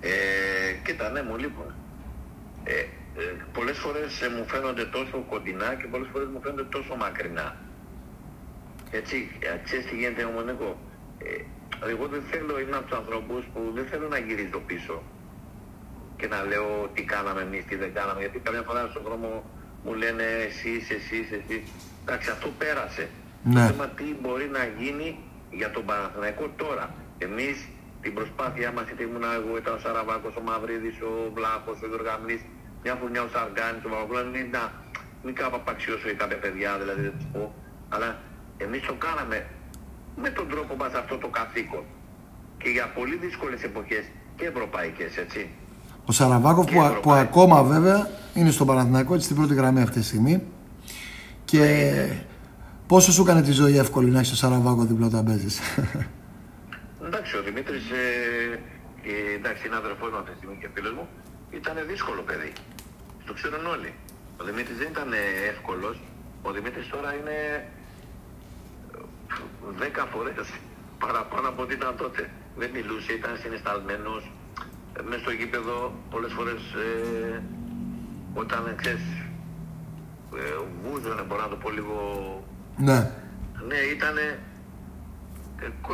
Ε, 0.00 0.10
κοίτα, 0.84 1.10
ναι, 1.10 1.22
μου 1.22 1.36
λείπουν. 1.36 1.64
Ε, 2.64 2.70
ε, 2.70 2.86
πολλές 3.56 3.78
φορές 3.78 4.22
ε, 4.22 4.28
μου 4.28 4.44
φαίνονται 4.52 4.84
τόσο 4.96 5.16
κοντινά 5.30 5.74
και 5.74 5.86
πολλές 5.92 6.08
φορές 6.12 6.28
μου 6.32 6.40
φαίνονται 6.42 6.66
τόσο 6.76 6.92
μακρινά. 6.96 7.56
Έτσι, 8.90 9.16
ε, 9.40 9.58
ξέρεις 9.64 9.84
τι 9.86 9.94
γίνεται 9.96 10.24
όμως, 10.24 10.44
Νίκο; 10.44 10.70
Ε, 11.18 11.30
εγώ 11.92 12.04
δεν 12.06 12.22
θέλω, 12.30 12.60
είμαι 12.60 12.76
από 12.76 12.86
τους 12.88 12.98
ανθρώπους 12.98 13.42
που 13.52 13.60
δεν 13.76 13.84
θέλω 13.90 14.08
να 14.08 14.18
γυρίζω 14.18 14.60
πίσω 14.66 15.02
και 16.16 16.26
να 16.26 16.38
λέω 16.50 16.90
τι 16.94 17.02
κάναμε 17.02 17.40
εμείς, 17.40 17.64
τι 17.68 17.74
δεν 17.76 17.92
κάναμε. 17.98 18.20
Γιατί 18.20 18.38
καμιά 18.38 18.62
φορά 18.68 18.88
στον 18.90 19.02
δρόμο 19.02 19.28
μου 19.84 19.94
λένε 19.94 20.26
εσείς, 20.48 20.90
εσείς, 20.98 21.26
εσείς. 21.38 21.62
Εντάξει, 22.02 22.30
αυτό 22.30 22.48
πέρασε. 22.58 23.08
Ναι. 23.42 23.54
Το 23.54 23.60
θέμα 23.60 23.86
τι 23.88 24.06
μπορεί 24.20 24.48
να 24.58 24.64
γίνει 24.78 25.18
για 25.50 25.70
τον 25.70 25.84
Παναθηναϊκό 25.84 26.46
τώρα. 26.56 26.94
Εμείς 27.18 27.56
την 28.02 28.14
προσπάθειά 28.14 28.72
μας, 28.72 28.86
είτε 28.90 29.02
ήμουν 29.02 29.24
εγώ, 29.38 29.56
ήταν 29.56 29.74
ο 29.74 29.78
Σαραβάκος, 29.78 30.36
ο 30.36 30.40
Μαυρίδης, 30.40 30.96
ο 31.00 31.12
Βλάχος, 31.34 31.76
ο 31.82 31.86
Γιωργαμνής, 31.86 32.40
μια 32.84 32.94
φουρνιά 32.98 33.22
ο 33.26 33.28
Σαργκάνης, 33.34 33.82
ο 33.86 33.88
Παπαπούλας, 33.92 34.26
μην, 34.34 34.46
να, 34.56 34.62
μην 35.24 35.34
κάπου 35.40 35.56
απαξιώσω 35.62 36.06
για 36.10 36.18
κάποια 36.22 36.38
παιδιά, 36.44 36.70
δηλαδή 36.80 37.00
δεν 37.06 37.14
τους 37.16 37.26
πω. 37.32 37.42
Αλλά 37.94 38.08
εμείς 38.64 38.80
το 38.88 38.94
κάναμε 39.04 39.38
με 40.22 40.28
τον 40.36 40.46
τρόπο 40.52 40.72
μας 40.80 40.92
αυτό 41.02 41.14
το 41.22 41.28
καθήκον. 41.38 41.84
Και 42.60 42.68
για 42.76 42.86
πολύ 42.96 43.16
δύσκολες 43.24 43.62
εποχές 43.62 44.04
και 44.36 44.44
ευρωπαϊκές, 44.52 45.16
έτσι. 45.24 45.42
Ο 46.04 46.12
Σαραβάκοφ 46.12 46.64
Και 46.66 46.72
που, 46.72 46.80
Ευρωπαϊκό. 46.80 47.00
που 47.00 47.12
ακόμα 47.12 47.62
βέβαια 47.62 48.08
είναι 48.34 48.50
στον 48.50 48.66
Παναθηναϊκό 48.66 49.12
έτσι 49.14 49.24
στην 49.24 49.36
πρώτη 49.36 49.54
γραμμή 49.54 49.80
αυτή 49.82 49.98
τη 50.00 50.04
στιγμή. 50.04 50.42
Και 51.44 51.64
πόσο 52.86 53.12
σου 53.12 53.22
έκανε 53.22 53.42
τη 53.42 53.52
ζωή 53.52 53.76
εύκολη 53.78 54.10
να 54.10 54.18
έχεις 54.18 54.28
τον 54.28 54.38
Σαραβάκο 54.38 54.84
δίπλα 54.84 55.06
όταν 55.06 55.24
παίζεις; 55.24 55.60
Εντάξει, 57.06 57.36
ο 57.36 57.42
Δημήτρης, 57.42 57.90
ε, 57.90 58.58
και, 59.02 59.12
εντάξει, 59.38 59.66
είναι 59.66 59.76
αδερφός 59.76 60.10
μου 60.10 60.16
αυτή 60.16 60.30
τη 60.30 60.36
στιγμή 60.36 60.56
και 60.60 60.68
φίλος 60.74 60.92
μου, 60.92 61.08
ήταν 61.50 61.74
δύσκολο 61.88 62.22
παιδί. 62.22 62.52
Το 63.26 63.32
ξέρουν 63.32 63.66
όλοι. 63.66 63.94
Ο 64.40 64.44
Δημήτρης 64.44 64.76
δεν 64.76 64.88
ήταν 64.90 65.12
εύκολος. 65.48 66.00
Ο 66.42 66.50
Δημήτρης 66.52 66.88
τώρα 66.88 67.14
είναι 67.14 67.36
ε, 68.92 68.98
δέκα 69.78 70.04
φορές 70.04 70.48
παραπάνω 70.98 71.48
από 71.48 71.62
ό,τι 71.62 71.74
ήταν 71.74 71.96
τότε. 71.96 72.30
Δεν 72.56 72.70
μιλούσε, 72.70 73.12
ήταν 73.12 73.36
συναισθαλμένος. 73.42 74.30
Ε, 74.98 75.02
Μες 75.02 75.20
στο 75.20 75.30
γήπεδο 75.30 75.94
πολλές 76.10 76.32
φορές 76.32 76.60
ε, 76.74 77.42
όταν, 78.34 78.74
ξέρεις, 78.76 79.06
ε, 80.34 80.56
βούζωνε, 80.82 81.22
μπορώ 81.22 81.42
να 81.42 81.48
το 81.48 81.56
πω 81.56 81.70
λίγο 81.70 81.96
ναι. 82.76 83.10
ναι, 83.68 83.76
ήταν. 83.76 84.16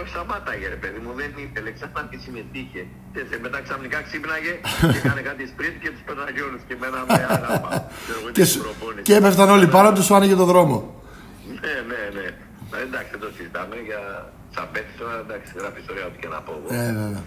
Σταμάταγε 0.07 0.69
ρε 0.69 0.75
παιδί 0.75 0.99
μου, 0.99 1.13
δεν 1.13 1.33
ήθελε, 1.37 1.73
ξανά 1.73 2.09
και 2.11 2.19
συμμετείχε. 2.19 2.87
Και 3.15 3.23
σε 3.31 3.37
μετά 3.45 3.59
ξαφνικά 3.67 3.99
ξύπναγε 4.07 4.53
και 4.93 4.99
έκανε 5.03 5.21
κάτι 5.29 5.43
σπριντ 5.53 5.75
και 5.83 5.91
τους 5.95 6.03
πέταγε 6.09 6.41
όλους 6.49 6.63
και 6.69 6.75
μένα 6.83 6.99
με 7.09 7.15
άγαλμα. 7.35 7.71
Ξέρω 8.05 8.19
εγώ, 8.21 8.29
Και, 8.37 8.43
την 8.45 8.51
σου- 8.53 8.63
προπόνηση. 8.67 9.03
και 9.09 9.15
έπεφταν 9.21 9.49
όλοι 9.57 9.67
πάνω 9.77 9.89
τους, 9.95 10.05
σου 10.09 10.15
άνοιγε 10.19 10.35
το 10.43 10.47
δρόμο. 10.53 10.77
Ναι, 11.63 11.75
ναι, 11.91 12.01
ναι. 12.17 12.27
Ε, 12.77 12.83
Εντάξει, 12.89 13.11
δεν 13.15 13.21
το 13.25 13.29
συζητάμε 13.37 13.77
για 13.89 14.01
σαν 14.55 14.67
παίκτης 14.73 14.97
τώρα, 15.01 15.15
εντάξει, 15.25 15.49
γράφει 15.61 15.79
ιστορία 15.85 16.05
ό,τι 16.11 16.19
και 16.23 16.29
να 16.35 16.39
πω 16.47 16.53
εγώ. 16.59 16.69
Ε, 16.81 16.87
βέβαια. 17.01 17.23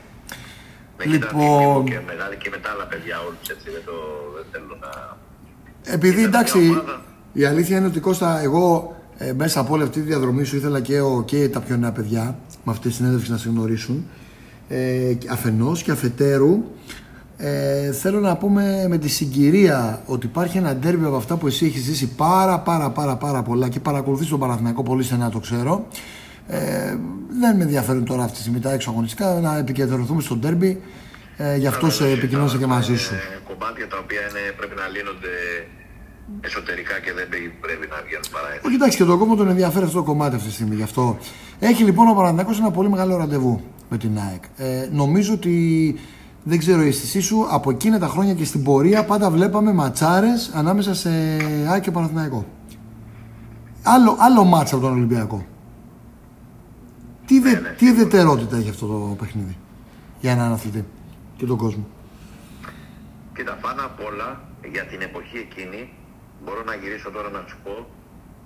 Με 0.97 1.03
λοιπόν- 1.13 1.41
λοιπόν... 1.41 1.85
και 1.91 1.99
μεγάλη 2.11 2.35
και 2.43 2.49
με 2.53 2.59
τα 2.63 2.69
άλλα 2.73 2.85
παιδιά 2.91 3.15
όλους 3.27 3.45
έτσι, 3.53 3.67
δεν, 3.75 3.83
το, 3.89 3.95
δεν 4.35 4.45
θέλω 4.51 4.73
να... 4.85 4.91
Επειδή 5.97 6.19
Ήταν 6.21 6.31
εντάξει, 6.33 6.57
μια 6.59 6.69
ομάδα. 6.79 6.95
η 7.41 7.43
αλήθεια 7.51 7.75
είναι 7.77 7.87
ότι 7.91 7.99
Κώστα, 8.07 8.29
εγώ 8.47 8.65
ε, 9.17 9.33
μέσα 9.33 9.59
από 9.59 9.73
όλη 9.73 9.83
αυτή 9.83 9.99
τη 10.01 10.05
διαδρομή 10.11 10.43
σου 10.43 10.55
ήθελα 10.55 10.79
και, 10.87 11.01
ο, 11.01 11.23
και 11.29 11.49
τα 11.49 11.59
πιο 11.65 11.75
νέα 11.77 11.91
παιδιά 11.91 12.23
με 12.63 12.71
αυτή 12.71 12.87
τη 12.87 12.93
συνέντευξη 12.93 13.31
να 13.31 13.37
σε 13.37 13.49
γνωρίσουν. 13.49 13.97
Ε, 14.73 15.17
αφενός 15.31 15.83
και 15.83 15.91
αφετέρου 15.91 16.63
ε, 17.37 17.91
θέλω 17.91 18.19
να 18.19 18.37
πούμε 18.37 18.85
με 18.89 18.97
τη 18.97 19.09
συγκυρία 19.09 20.01
ότι 20.05 20.25
υπάρχει 20.25 20.57
ένα 20.57 20.75
ντέρμπι 20.75 21.05
από 21.05 21.15
αυτά 21.15 21.35
που 21.35 21.47
εσύ 21.47 21.65
έχεις 21.65 21.81
ζήσει 21.81 22.07
πάρα 22.07 22.59
πάρα 22.59 22.89
πάρα 22.89 23.15
πάρα 23.15 23.41
πολλά 23.43 23.69
και 23.69 23.79
παρακολουθείς 23.79 24.27
τον 24.27 24.39
Παναθηναϊκό 24.39 24.83
πολύ 24.83 25.03
στενά 25.03 25.29
το 25.29 25.39
ξέρω 25.39 25.87
ε, 26.47 26.57
δεν 27.39 27.57
με 27.57 27.63
ενδιαφέρουν 27.63 28.05
τώρα 28.05 28.23
αυτή 28.23 28.35
τη 28.35 28.41
στιγμή 28.41 28.59
τα 28.59 28.71
έξω 28.71 28.89
αγωνιστικά 28.89 29.39
να 29.39 29.57
επικεντρωθούμε 29.57 30.21
στο 30.21 30.35
ντέρμπι 30.35 30.81
ε, 31.37 31.55
γι' 31.55 31.67
αυτό 31.67 31.89
σε 31.89 32.09
επικοινωνήσα 32.09 32.57
και 32.57 32.65
μαζί 32.65 32.95
σου. 32.95 33.13
κομμάτια 33.47 33.87
τα 33.87 33.97
οποία 34.03 34.19
είναι, 34.19 34.53
πρέπει 34.57 34.75
να 34.75 34.87
λύνονται 34.87 35.33
εσωτερικά 36.41 36.99
και 36.99 37.13
δεν 37.13 37.27
πρέπει 37.61 37.87
να 37.89 37.97
βγαίνουν 38.05 38.25
παρά 38.31 38.47
έτσι. 38.53 38.67
Όχι, 38.67 38.75
εντάξει, 38.75 38.97
και 38.97 39.03
τον 39.03 39.17
κόσμο 39.19 39.35
τον 39.35 39.49
ενδιαφέρει 39.49 39.85
αυτό 39.85 39.97
το 39.97 40.03
κομμάτι 40.03 40.35
αυτή 40.35 40.47
τη 40.47 40.53
στιγμή. 40.53 40.75
Γι' 40.75 40.83
αυτό 40.83 41.17
έχει 41.59 41.83
λοιπόν 41.83 42.07
ο 42.07 42.13
Παναθηναϊκός 42.13 42.59
ένα 42.59 42.71
πολύ 42.71 42.89
μεγάλο 42.89 43.17
ραντεβού 43.17 43.72
με 43.93 43.99
την 43.99 44.19
ΑΕΚ. 44.19 44.43
Ε, 44.57 44.87
νομίζω 44.91 45.33
ότι 45.33 45.55
δεν 46.43 46.57
ξέρω 46.57 46.81
η 46.83 46.87
αίσθησή 46.87 47.21
σου, 47.21 47.47
από 47.49 47.69
εκείνα 47.71 47.99
τα 47.99 48.07
χρόνια 48.07 48.33
και 48.33 48.45
στην 48.45 48.63
πορεία 48.63 49.05
πάντα 49.05 49.29
βλέπαμε 49.29 49.73
ματσάρες 49.73 50.51
ανάμεσα 50.53 50.93
σε 50.93 51.09
ΑΕΚ 51.69 51.81
και 51.81 51.91
Παναθηναϊκό. 51.91 52.45
Άλλο, 53.83 54.15
άλλο 54.19 54.43
μάτσα 54.43 54.75
από 54.75 54.83
τον 54.83 54.93
Ολυμπιακό. 54.93 55.45
Τι, 57.25 57.39
δε, 57.39 57.51
ναι, 57.51 57.59
ναι, 57.59 57.69
τι 57.69 57.85
ιδιαιτερότητα 57.85 58.55
έχει 58.57 58.69
αυτό 58.69 58.85
το 58.87 59.15
παιχνίδι 59.19 59.57
για 60.19 60.31
έναν 60.31 60.51
αθλητή 60.51 60.85
και 61.37 61.45
τον 61.45 61.57
κόσμο; 61.57 61.87
Κοίτα, 63.35 63.53
πάνω 63.61 63.81
απ' 63.85 64.05
όλα 64.09 64.41
για 64.71 64.83
την 64.85 65.01
εποχή 65.01 65.37
εκείνη, 65.37 65.93
μπορώ 66.43 66.63
να 66.63 66.75
γυρίσω 66.75 67.09
τώρα 67.11 67.29
να 67.29 67.43
σου 67.47 67.57
πω, 67.63 67.75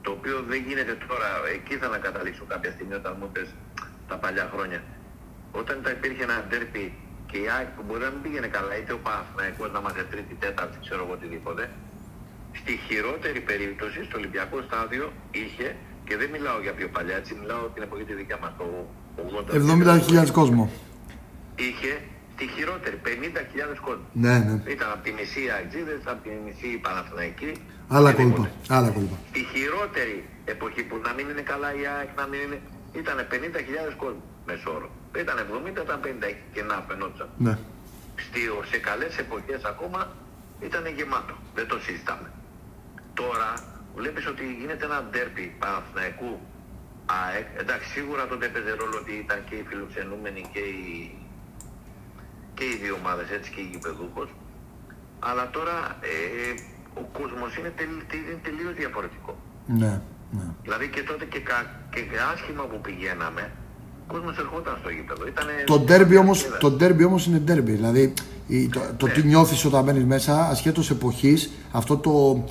το 0.02 0.12
οποίο 0.12 0.36
δεν 0.50 0.60
γίνεται 0.68 0.98
τώρα. 1.08 1.28
Εκεί 1.56 1.76
θα 1.82 1.88
να 1.88 1.98
καταλήξω 1.98 2.44
κάποια 2.48 2.72
στιγμή 2.72 2.94
όταν 2.94 3.14
μου 3.20 3.30
πες 3.34 3.48
τα 4.08 4.16
παλιά 4.16 4.50
χρόνια. 4.54 4.82
Όταν 5.52 5.76
τα 5.84 5.90
υπήρχε 5.90 6.24
ένα 6.24 6.46
ντέρπι 6.48 6.94
και 7.32 7.38
η 7.38 7.48
ΑΕΚ 7.56 7.68
που 7.76 7.84
μπορεί 7.88 8.02
να 8.08 8.10
μην 8.10 8.22
πήγαινε 8.22 8.48
καλά, 8.48 8.74
είτε 8.78 8.94
ο 8.94 9.00
Παναθηναϊκός 9.08 9.72
να 9.72 9.80
μάθε 9.82 10.04
τρίτη, 10.12 10.34
τέταρτη, 10.44 10.78
ξέρω 10.86 11.02
εγώ 11.04 11.14
οτιδήποτε, 11.14 11.64
στη 12.60 12.74
χειρότερη 12.88 13.40
περίπτωση 13.50 14.00
στο 14.08 14.18
Ολυμπιακό 14.18 14.58
στάδιο 14.68 15.06
είχε, 15.32 15.76
και 16.08 16.18
δεν 16.18 16.30
μιλάω 16.36 16.60
για 16.66 16.74
πιο 16.74 16.88
παλιά, 16.96 17.16
έτσι 17.16 17.32
μιλάω 17.42 17.64
την 17.74 17.82
εποχή 17.84 18.04
τη 18.04 18.14
δικιά 18.14 18.38
μας, 18.42 18.52
το 18.58 18.66
80.000 20.24 20.32
κόσμο. 20.32 20.64
Είχε 21.56 21.92
τη 22.38 22.46
χειρότερη, 22.56 23.02
50.000 23.06 23.10
κόσμο. 23.88 24.06
Ναι, 24.14 24.36
ναι. 24.38 24.56
Ήταν 24.76 24.90
από 24.94 25.04
τη 25.04 25.12
μισή 25.18 25.44
Αγγλίδε, 25.58 25.96
από 26.12 26.22
τη 26.26 26.30
μισή 26.46 26.70
Παναθηναϊκή. 26.86 27.52
Άλλα 27.88 28.12
κόλπα. 28.14 28.50
Άλλα 28.78 28.90
κόλπα. 28.90 29.18
Τη 29.36 29.42
χειρότερη 29.54 30.18
εποχή 30.46 30.82
που 30.84 30.96
να 31.06 31.12
μην 31.14 31.26
είναι 31.32 31.46
καλά 31.52 31.70
η 31.82 31.84
ΑΕΚ, 31.94 32.10
να 32.20 32.26
μην 32.28 32.40
είναι. 32.46 32.60
ήταν 33.02 33.18
50.000 33.32 33.96
κόσμο 33.98 34.22
μεσόωρο. 34.46 34.90
Ήταν 35.16 35.38
70, 35.68 35.82
ήταν 35.82 36.00
50 36.04 36.36
και 36.54 36.62
να 36.62 36.86
φαινόταν. 36.88 37.30
Ναι. 37.38 37.58
σε 38.70 38.78
καλές 38.78 39.18
εποχές 39.18 39.64
ακόμα 39.64 40.12
ήταν 40.60 40.86
γεμάτο. 40.88 41.34
Δεν 41.56 41.68
το 41.68 41.80
συζητάμε. 41.80 42.32
Τώρα 43.14 43.54
βλέπεις 43.96 44.28
ότι 44.28 44.44
γίνεται 44.60 44.86
ένα 44.86 45.04
ντέρπι 45.04 45.56
Παναθηναϊκού 45.60 46.40
ΑΕΚ. 47.06 47.48
Εντάξει, 47.60 47.90
σίγουρα 47.90 48.28
τότε 48.28 48.46
έπαιζε 48.46 48.72
ρόλο 48.72 48.98
ότι 48.98 49.14
ήταν 49.14 49.44
και 49.50 49.56
οι 49.56 49.64
φιλοξενούμενοι 49.70 50.42
και 50.54 50.60
οι 50.60 51.18
και 52.58 52.64
οι 52.64 52.76
δύο 52.84 52.96
ομάδες 53.02 53.30
έτσι 53.30 53.52
και 53.54 53.62
οι 53.62 53.70
γηπεδούχος. 53.72 54.30
Αλλά 55.20 55.50
τώρα 55.50 55.76
ε, 56.02 56.16
ο 57.02 57.04
κόσμος 57.18 57.58
είναι, 57.58 57.72
τελ, 57.80 57.94
είναι 58.30 58.42
τελείως 58.44 58.74
διαφορετικό. 58.74 59.38
Ναι, 59.66 60.02
ναι. 60.32 60.48
Δηλαδή 60.62 60.88
και 60.90 61.04
τότε 61.04 61.26
και, 61.26 61.40
κα, 61.40 61.58
και 61.94 62.02
άσχημα 62.34 62.64
που 62.64 62.82
πηγαίναμε, 62.82 63.52
ο 64.08 64.14
κόσμος 64.14 64.38
ερχόταν 64.38 64.78
στο 64.80 64.90
γήπεδο. 64.90 65.28
Ήτανε 65.28 65.52
το 65.66 65.80
ντέρμπι 65.80 66.18
όμως, 66.18 66.48
το 66.60 66.72
ντέρμπι 66.72 67.04
όμως 67.04 67.26
είναι 67.26 67.38
ντέρμπι. 67.38 67.72
Δηλαδή 67.72 68.14
το, 68.72 68.80
το 68.98 69.08
ναι. 69.08 69.14
τι 69.14 69.24
νιώθεις 69.24 69.66
όταν 69.66 69.84
μπαίνεις 69.84 70.06
μέσα, 70.06 70.50
ασχέτως 70.50 70.90
εποχής, 70.90 71.52
αυτό 71.72 71.98
το, 71.98 72.44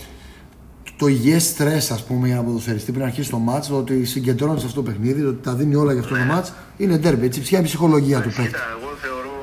το 0.97 1.07
υγιές 1.07 1.45
στρες, 1.45 1.91
ας 1.91 2.05
πούμε, 2.05 2.27
για 2.27 2.37
να 2.37 2.43
ποδοσφαιριστή 2.43 2.93
πριν 2.93 3.05
αρχίσει 3.05 3.31
το 3.31 3.39
μάτς, 3.39 3.69
το 3.69 3.77
ότι 3.77 4.05
συγκεντρώνεις 4.05 4.65
αυτό 4.65 4.83
το 4.83 4.91
παιχνίδι, 4.91 5.23
το 5.23 5.29
ότι 5.29 5.43
τα 5.43 5.55
δίνει 5.55 5.75
όλα 5.75 5.93
για 5.93 6.03
αυτό 6.03 6.15
το 6.15 6.21
ναι. 6.21 6.27
μάτς, 6.27 6.53
είναι 6.77 6.97
ντέρμπι. 6.99 7.27
Έτσι, 7.27 7.41
ποια 7.41 7.59
είναι 7.59 7.67
η 7.67 7.71
ψυχολογία 7.71 8.21
του 8.21 8.33
παίκτη. 8.37 8.59
Εγώ 8.77 8.91
θεωρώ 9.05 9.37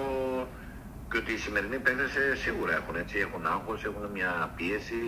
και 1.12 1.18
ότι 1.18 1.32
οι 1.32 1.38
σημερινοί 1.38 1.78
παίκτες 1.78 2.12
σίγουρα 2.44 2.74
έχουν, 2.80 2.96
έτσι, 3.04 3.16
έχουν 3.26 3.42
άγχος, 3.56 3.80
έχουν 3.90 4.04
μια 4.14 4.32
πίεση. 4.58 5.02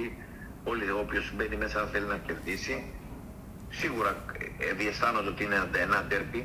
Όλοι 0.72 0.86
όποιος 1.04 1.26
μπαίνει 1.36 1.58
μέσα 1.64 1.90
θέλει 1.92 2.08
να 2.14 2.18
κερδίσει. 2.28 2.76
Σίγουρα 3.82 4.12
ε, 4.66 4.74
διαισθάνονται 4.80 5.30
ότι 5.34 5.44
είναι 5.44 5.60
ένα 5.88 5.98
ντέρπι. 6.08 6.42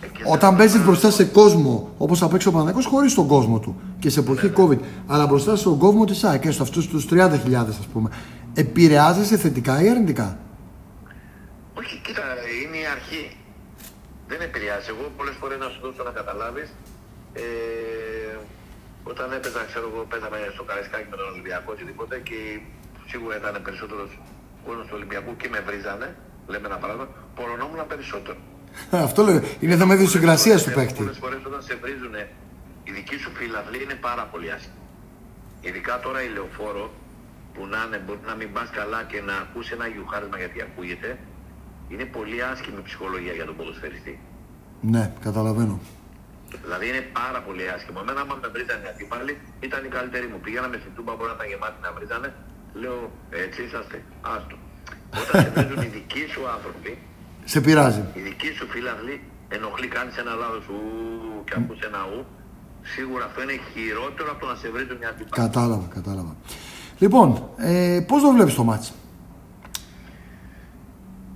Ε, 0.00 0.06
Όταν 0.32 0.56
παίζεις 0.56 0.84
μπροστά 0.84 1.10
σε 1.10 1.24
κόσμο, 1.24 1.94
όπως 1.98 2.18
θα 2.18 2.28
παίξει 2.28 2.48
ο 2.48 2.52
Παναγιώ, 2.52 2.82
χωρίς 2.82 3.14
τον 3.14 3.26
κόσμο 3.26 3.58
του 3.58 3.80
και 3.98 4.10
σε 4.10 4.20
εποχή 4.20 4.46
ναι, 4.46 4.52
ναι. 4.56 4.64
COVID, 4.64 4.78
αλλά 5.06 5.26
μπροστά 5.26 5.56
στον 5.56 5.78
κόσμο 5.78 6.04
της 6.04 6.24
ΑΕΚ, 6.24 6.44
έστω 6.44 6.62
αυτούς 6.62 6.88
τους 6.88 7.06
30.000 7.10 7.54
ας 7.68 7.88
πούμε, 7.92 8.10
επηρεάζεσαι 8.54 9.36
θετικά 9.36 9.82
ή 9.82 9.88
αρνητικά; 9.90 10.38
Όχι, 11.74 12.00
κοίτα, 12.04 12.22
είναι 12.64 12.76
η 12.76 12.86
αρχή. 12.96 13.36
Δεν 14.30 14.40
επηρεάζει. 14.40 14.88
Εγώ 14.94 15.02
πολλές 15.16 15.36
φορές 15.40 15.58
να 15.58 15.68
σου 15.72 15.80
δώσω 15.84 16.02
να 16.08 16.10
καταλάβεις, 16.10 16.68
ε, 17.32 17.42
όταν 19.10 19.26
έπαιζα, 19.38 19.60
ξέρω 19.70 19.86
εγώ, 19.90 20.00
παίζαμε 20.10 20.38
στο 20.56 20.62
Καραϊσκάκι 20.68 21.08
με 21.12 21.16
τον 21.20 21.28
Ολυμπιακό 21.32 21.68
οτιδήποτε 21.76 22.14
και 22.28 22.38
σίγουρα 23.10 23.34
ήταν 23.40 23.54
περισσότερος 23.66 24.10
κόσμος 24.66 24.84
του 24.88 24.94
Ολυμπιακού 24.98 25.30
και 25.40 25.48
με 25.54 25.60
βρίζανε, 25.66 26.08
λέμε 26.52 26.66
ένα 26.70 26.78
παράδειγμα, 26.82 27.08
πορωνόμουν 27.38 27.80
περισσότερο. 27.92 28.38
Αυτό 29.06 29.22
λέω. 29.22 29.40
Είναι 29.60 29.76
θέμα 29.76 29.94
ιδιοσυγκρασία 29.94 30.56
του 30.58 30.70
παίκτη. 30.70 30.94
Πολλές 31.02 31.18
φορές 31.18 31.40
όταν 31.46 31.62
σε 31.62 31.74
βρίζουν, 31.82 32.14
η 32.84 32.90
δική 32.92 33.16
σου 33.16 33.30
φίλαθλη 33.34 33.82
είναι 33.82 33.94
πάρα 33.94 34.24
πολύ 34.32 34.50
άσχημη. 34.52 34.82
Ειδικά 35.60 36.00
τώρα 36.00 36.22
η 36.22 36.28
λεωφόρο 36.36 36.84
που 37.54 37.66
να 37.66 37.80
είναι, 37.86 37.98
μπορεί 38.04 38.20
να 38.26 38.34
μην 38.34 38.52
πας 38.52 38.68
καλά 38.78 39.00
και 39.10 39.20
να 39.28 39.34
ακούσει 39.44 39.70
ένα 39.76 39.86
γιουχάρισμα 39.86 40.36
γιατί 40.42 40.58
ακούγεται, 40.68 41.18
είναι 41.92 42.04
πολύ 42.04 42.38
άσχημη 42.52 42.80
ψυχολογία 42.88 43.32
για 43.38 43.46
τον 43.48 43.56
ποδοσφαιριστή. 43.56 44.14
Ναι, 44.80 45.12
καταλαβαίνω. 45.26 45.76
Δηλαδή 46.64 46.84
είναι 46.90 47.02
πάρα 47.20 47.40
πολύ 47.46 47.64
άσχημο. 47.74 47.98
Εμένα, 48.02 48.20
άμα 48.20 48.34
με 48.42 48.48
βρίζανε 48.54 48.84
οι 48.86 48.88
αντίπαλοι, 48.94 49.34
ήταν 49.66 49.80
οι 49.86 49.90
καλύτεροι 49.96 50.26
μου. 50.30 50.38
Πήγαμε 50.46 50.76
στην 50.82 50.92
Τούμπα, 50.96 51.12
μπορεί 51.16 51.30
να 51.32 51.36
ήταν 51.38 51.48
γεμάτη 51.52 51.78
να 51.86 51.90
βρίζανε. 51.96 52.28
Λέω, 52.80 52.98
έτσι 53.44 53.58
είσαστε, 53.66 53.96
άστο. 54.34 54.56
Όταν 55.20 55.34
σε 55.42 55.50
βρίζουν 55.54 55.82
οι 55.86 55.90
δικοί 55.98 56.24
σου 56.32 56.42
άνθρωποι, 56.54 56.90
σε 57.52 57.60
πειράζει. 57.60 58.04
Οι 58.14 58.20
δικοί 58.20 58.50
σου 58.52 58.66
φίλαθλοι 58.66 59.20
ενοχλεί, 59.48 59.88
κάνει 59.88 60.10
ένα 60.18 60.34
λάθος 60.34 60.64
ου 60.66 60.80
και 61.44 61.54
ακούς 61.56 61.78
ένα 61.80 62.02
ου. 62.12 62.26
Σίγουρα 62.82 63.24
αυτό 63.24 63.42
είναι 63.42 63.60
χειρότερο 63.72 64.30
από 64.30 64.40
το 64.40 64.46
να 64.46 64.54
σε 64.54 64.70
βρίζουν 64.70 64.96
μια 64.96 65.08
αντίπαλοι. 65.08 65.42
Κατάλαβα, 65.46 65.86
κατάλαβα. 65.94 66.36
Λοιπόν, 66.98 67.50
ε, 67.56 68.00
πώς 68.08 68.22
το 68.22 68.30
βλέπεις 68.30 68.54
το 68.54 68.64
μάτσο. 68.64 68.92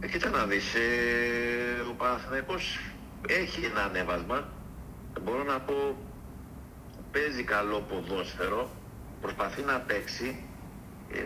Ε, 0.00 0.06
κοίτα 0.06 0.30
να 0.30 0.44
δεις, 0.44 0.74
ε, 0.74 0.80
ο 1.90 1.94
Παναθηναϊκός 2.00 2.78
έχει 3.28 3.60
ένα 3.64 3.82
ανέβασμα, 3.88 4.48
μπορώ 5.22 5.42
να 5.44 5.58
πω 5.60 5.96
παίζει 7.12 7.42
καλό 7.42 7.78
ποδόσφαιρο, 7.88 8.70
προσπαθεί 9.20 9.62
να 9.62 9.76
παίξει, 9.78 10.44
ε, 11.12 11.24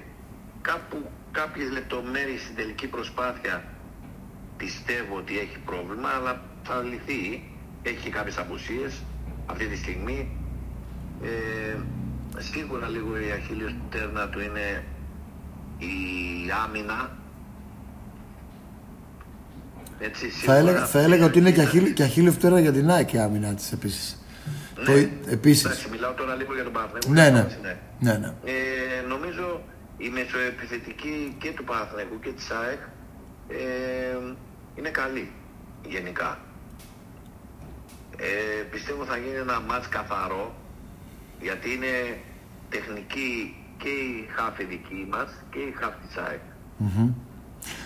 κάπου 0.62 1.10
κάποιες 1.32 1.70
λεπτομέρειες 1.70 2.40
στην 2.40 2.54
τελική 2.56 2.86
προσπάθεια 2.86 3.75
πιστεύω 4.56 5.16
ότι 5.16 5.38
έχει 5.38 5.58
πρόβλημα, 5.64 6.08
αλλά 6.08 6.42
θα 6.62 6.82
λυθεί, 6.82 7.42
έχει 7.82 8.10
κάποιες 8.10 8.38
απουσίες 8.38 9.02
αυτή 9.46 9.66
τη 9.66 9.76
στιγμή. 9.76 10.28
Ε, 11.22 11.76
σίγουρα 12.38 12.88
λίγο 12.88 13.18
η 13.18 13.30
αχίλιος 13.30 13.74
τέρνα 13.90 14.28
του 14.28 14.40
είναι 14.40 14.84
η 15.78 15.94
άμυνα. 16.64 17.10
Έτσι, 19.98 20.28
θα, 20.28 20.54
έλεγα, 20.54 20.86
θα 20.86 21.00
έλεγα 21.00 21.24
ότι 21.24 21.38
είναι 21.38 21.50
και, 21.52 21.60
αχίλιο, 21.60 21.92
και 21.92 22.02
αχίλιος 22.02 22.34
φτέρα 22.34 22.60
για 22.60 22.72
την 22.72 22.90
ΑΕΚ 22.90 23.12
η 23.12 23.18
άμυνα 23.18 23.54
της 23.54 23.72
επίσης. 23.72 24.24
Ναι, 24.78 24.84
το, 24.84 24.92
επίσης. 25.26 25.64
Εντάξει, 25.64 25.88
μιλάω 25.90 26.12
τώρα 26.12 26.34
λίγο 26.34 26.54
για 26.54 26.62
τον 26.62 26.72
Παναθηναϊκό. 26.72 27.12
Ναι, 27.12 27.30
ναι. 27.30 27.46
ναι. 27.98 28.18
ναι, 28.18 28.34
Ε, 28.44 29.06
νομίζω 29.08 29.62
η 29.98 30.08
μεσοεπιθετική 30.08 31.36
και 31.38 31.52
του 31.56 31.64
Παναθηναϊκού 31.64 32.20
και 32.20 32.30
της 32.30 32.50
ΑΕΚ 32.50 32.80
ε, 33.48 33.56
είναι 34.76 34.88
καλή 34.88 35.30
γενικά. 35.88 36.38
Ε, 38.16 38.62
πιστεύω 38.72 39.04
θα 39.04 39.16
γίνει 39.16 39.38
ένα 39.46 39.60
μάτς 39.68 39.88
καθαρό 39.88 40.54
γιατί 41.40 41.68
είναι 41.74 41.92
τεχνική 42.68 43.56
και 43.76 43.88
η 43.88 44.28
χάφη 44.36 44.64
δική 44.64 45.06
μας 45.10 45.28
και 45.50 45.58
η 45.58 45.72
χάφη 45.80 45.98
της 46.06 46.16
ΑΕΚ. 46.16 46.44
Mm-hmm. 46.82 47.08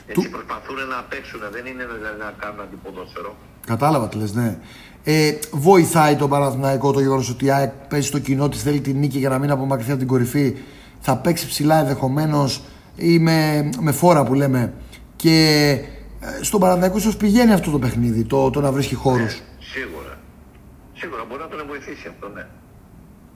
Έτσι 0.07 0.27
του... 0.27 0.31
προσπαθούν 0.31 0.77
να 0.95 1.03
παίξουν, 1.11 1.41
δεν 1.53 1.67
είναι 1.67 1.85
να, 1.85 2.25
να 2.25 2.35
κάνουν 2.39 2.61
αντιποδόσφαιρο. 2.61 3.37
Κατάλαβα 3.67 4.09
τι 4.09 4.17
λες, 4.17 4.33
ναι. 4.35 4.59
Ε, 5.05 5.39
βοηθάει 5.51 6.17
το 6.17 6.29
Παναθηναϊκό 6.29 6.93
το 6.93 7.01
γεγονός 7.01 7.31
ότι 7.31 7.45
η 7.45 7.51
ΑΕΚ 7.51 7.71
παίζει 7.89 8.07
στο 8.07 8.19
κοινό 8.19 8.49
της, 8.49 8.63
θέλει 8.63 8.81
την 8.81 8.99
νίκη 8.99 9.19
για 9.19 9.29
να 9.29 9.39
μην 9.39 9.51
απομακρυνθεί 9.51 9.91
από 9.91 10.01
την 10.01 10.09
κορυφή. 10.09 10.57
Θα 11.01 11.17
παίξει 11.17 11.47
ψηλά 11.47 11.79
ενδεχομένως 11.79 12.63
ή 12.97 13.19
με, 13.19 13.71
με 13.81 13.93
φόρα 13.93 14.25
που 14.25 14.35
λέμε. 14.35 14.73
Και 15.17 15.69
ε, 15.71 16.00
στον 16.41 16.61
Παναθηναϊκό 16.61 16.97
ίσως 16.97 17.17
πηγαίνει 17.17 17.53
αυτό 17.53 17.71
το 17.71 17.79
παιχνίδι, 17.79 18.25
το, 18.25 18.51
το 18.51 18.61
να 18.61 18.73
βρίσκει 18.73 18.95
χώρους. 18.95 19.35
Ναι, 19.35 19.45
σίγουρα. 19.59 20.19
Σίγουρα 20.95 21.25
μπορεί 21.25 21.41
να 21.41 21.49
τον 21.49 21.67
βοηθήσει 21.67 22.09
αυτό, 22.09 22.29
ναι. 22.29 22.47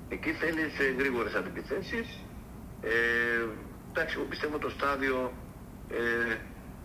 Εκεί 0.08 0.30
θέλεις 0.30 0.72
γρήγορες 0.98 1.34
αντιπιθέσεις. 1.34 2.06
Ε, 2.82 2.90
εντάξει, 3.90 4.14
εγώ 4.18 4.26
πιστεύω 4.32 4.58
το 4.58 4.70
στάδιο 4.76 5.32
ε, 5.90 6.34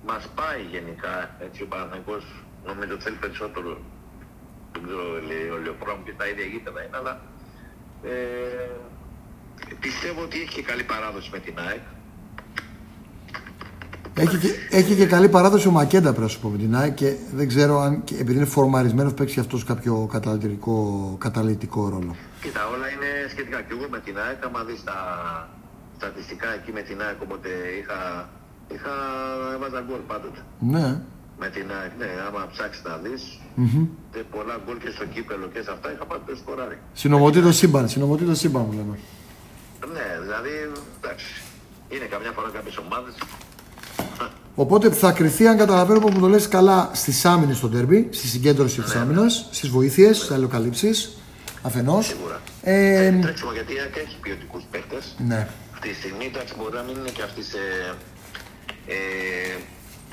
μας 0.06 0.24
πάει 0.36 0.62
γενικά. 0.72 1.16
Έτσι, 1.46 1.64
ο 1.64 1.68
Παναθηναϊκός 1.72 2.24
νομίζω 2.66 3.00
θέλει 3.00 3.16
περισσότερο. 3.16 3.72
Δεν 4.72 4.82
ξέρω, 4.86 5.04
λέει 5.30 5.46
ο 5.56 5.58
Λεωφρόμ 5.64 6.04
και 6.04 6.14
τα 6.18 6.26
ίδια 6.28 6.46
γήπεδα 6.46 6.80
είναι, 6.84 6.98
αλλά 7.00 7.22
ε, 8.04 8.70
πιστεύω 9.80 10.22
ότι 10.22 10.36
έχει 10.42 10.54
και 10.56 10.62
καλή 10.62 10.84
παράδοση 10.84 11.30
με 11.32 11.40
την 11.40 11.56
ΑΕΚ. 11.68 11.86
Έχει 14.20 14.38
και, 14.38 14.50
έχει 14.70 14.96
και 14.96 15.06
καλή 15.06 15.30
παράδοση 15.30 15.68
ο 15.68 15.72
Μακέντα 15.72 16.10
πρέπει 16.10 16.22
να 16.22 16.28
σου 16.28 16.40
πω 16.40 16.50
με 16.50 16.58
την 16.58 16.76
ΑΕΚ 16.76 16.94
και 16.94 17.16
δεν 17.34 17.48
ξέρω 17.48 17.80
αν 17.80 18.04
επειδή 18.20 18.38
είναι 18.38 18.46
φορμαρισμένος 18.46 19.14
παίξει 19.14 19.40
αυτός 19.40 19.64
κάποιο 19.64 20.10
καταλητικό, 20.12 20.76
καταλητικό 21.20 21.90
ρόλο. 21.90 22.16
Κοίτα, 22.42 22.62
όλα 22.74 22.88
είναι 22.94 23.10
σχετικά. 23.30 23.58
Και 23.62 23.74
εγώ 23.78 23.86
με 23.90 24.00
την 24.00 24.16
ΑΕΚ, 24.26 24.46
άμα 24.46 24.64
δεις 24.64 24.84
τα 24.84 24.98
στατιστικά 25.98 26.48
εκεί 26.58 26.72
με 26.72 26.82
την 26.82 27.02
ΑΕΚ, 27.02 27.22
οπότε 27.22 27.50
είχα, 27.80 28.30
είχα 28.76 28.94
έβαζα 29.56 29.80
γκολ 29.88 30.02
πάντοτε. 30.12 30.40
Ναι. 30.60 30.88
Με 31.42 31.50
την 31.56 31.66
ΑΕΚ, 31.78 31.94
ναι, 32.02 32.10
άμα 32.28 32.42
ψάξεις 32.52 32.84
να 32.84 32.98
δεις, 33.04 33.24
Mm-hmm. 33.62 33.86
πολλά 34.36 34.56
γκολ 34.66 34.78
και 34.84 34.92
στο 34.96 35.06
κύπελο 35.14 35.48
και 35.54 35.62
σε 35.66 35.72
αυτά 35.72 35.88
είχα 35.94 36.06
πάντοτε 36.06 36.36
σκοράρει. 36.42 36.78
Συνομωτεί 36.94 37.42
το 37.42 37.52
σύμπαν, 37.52 37.90
συνομωτεί 37.90 38.24
το 38.24 38.36
σύμπαν 38.36 38.64
μου 38.68 38.74
λέμε. 38.80 38.96
Ναι, 39.96 40.08
δηλαδή, 40.26 40.54
εντάξει, 41.00 41.30
είναι 41.90 42.06
καμιά 42.14 42.32
φορά 42.36 42.50
κάποιες 42.58 42.78
ομάδες. 42.84 43.14
Οπότε 44.56 44.92
θα 44.92 45.12
κρυθεί, 45.12 45.48
αν 45.48 45.58
καταλαβαίνω 45.58 46.00
που 46.00 46.10
μου 46.12 46.20
το 46.20 46.28
λες 46.28 46.48
καλά, 46.48 46.92
στι 46.94 47.28
άμυνε 47.28 47.54
στο 47.54 47.70
τέρμπι, 47.70 48.08
στη 48.12 48.28
συγκέντρωση 48.28 48.82
της 48.82 48.94
Ναι. 48.94 49.02
άμυνα, 49.02 49.30
στις 49.30 49.70
βοήθειες, 49.70 50.18
στις 50.18 50.32
αλληλοκαλύψεις. 50.32 51.18
Αφενός. 51.62 52.06
Σίγουρα. 52.06 52.42
Ε, 52.64 53.06
Ε, 53.06 53.20
τρέξιμο 53.22 53.52
γιατί 53.52 53.74
η 53.74 53.80
ΑΕΚ 53.80 53.96
έχει 54.06 54.18
ποιοτικούς 54.22 54.64
παίχτε. 54.72 54.98
ναι. 55.30 55.48
Αυτή 55.74 55.90
τη 55.90 55.96
στιγμή 55.96 56.26
εντάξει, 56.32 56.54
μπορεί 56.58 56.74
να 56.82 56.84
μην 56.88 56.96
είναι 57.00 57.10
και 57.18 57.22
αυτή 57.30 57.42
σε. 57.52 57.62
Ε, 58.88 58.96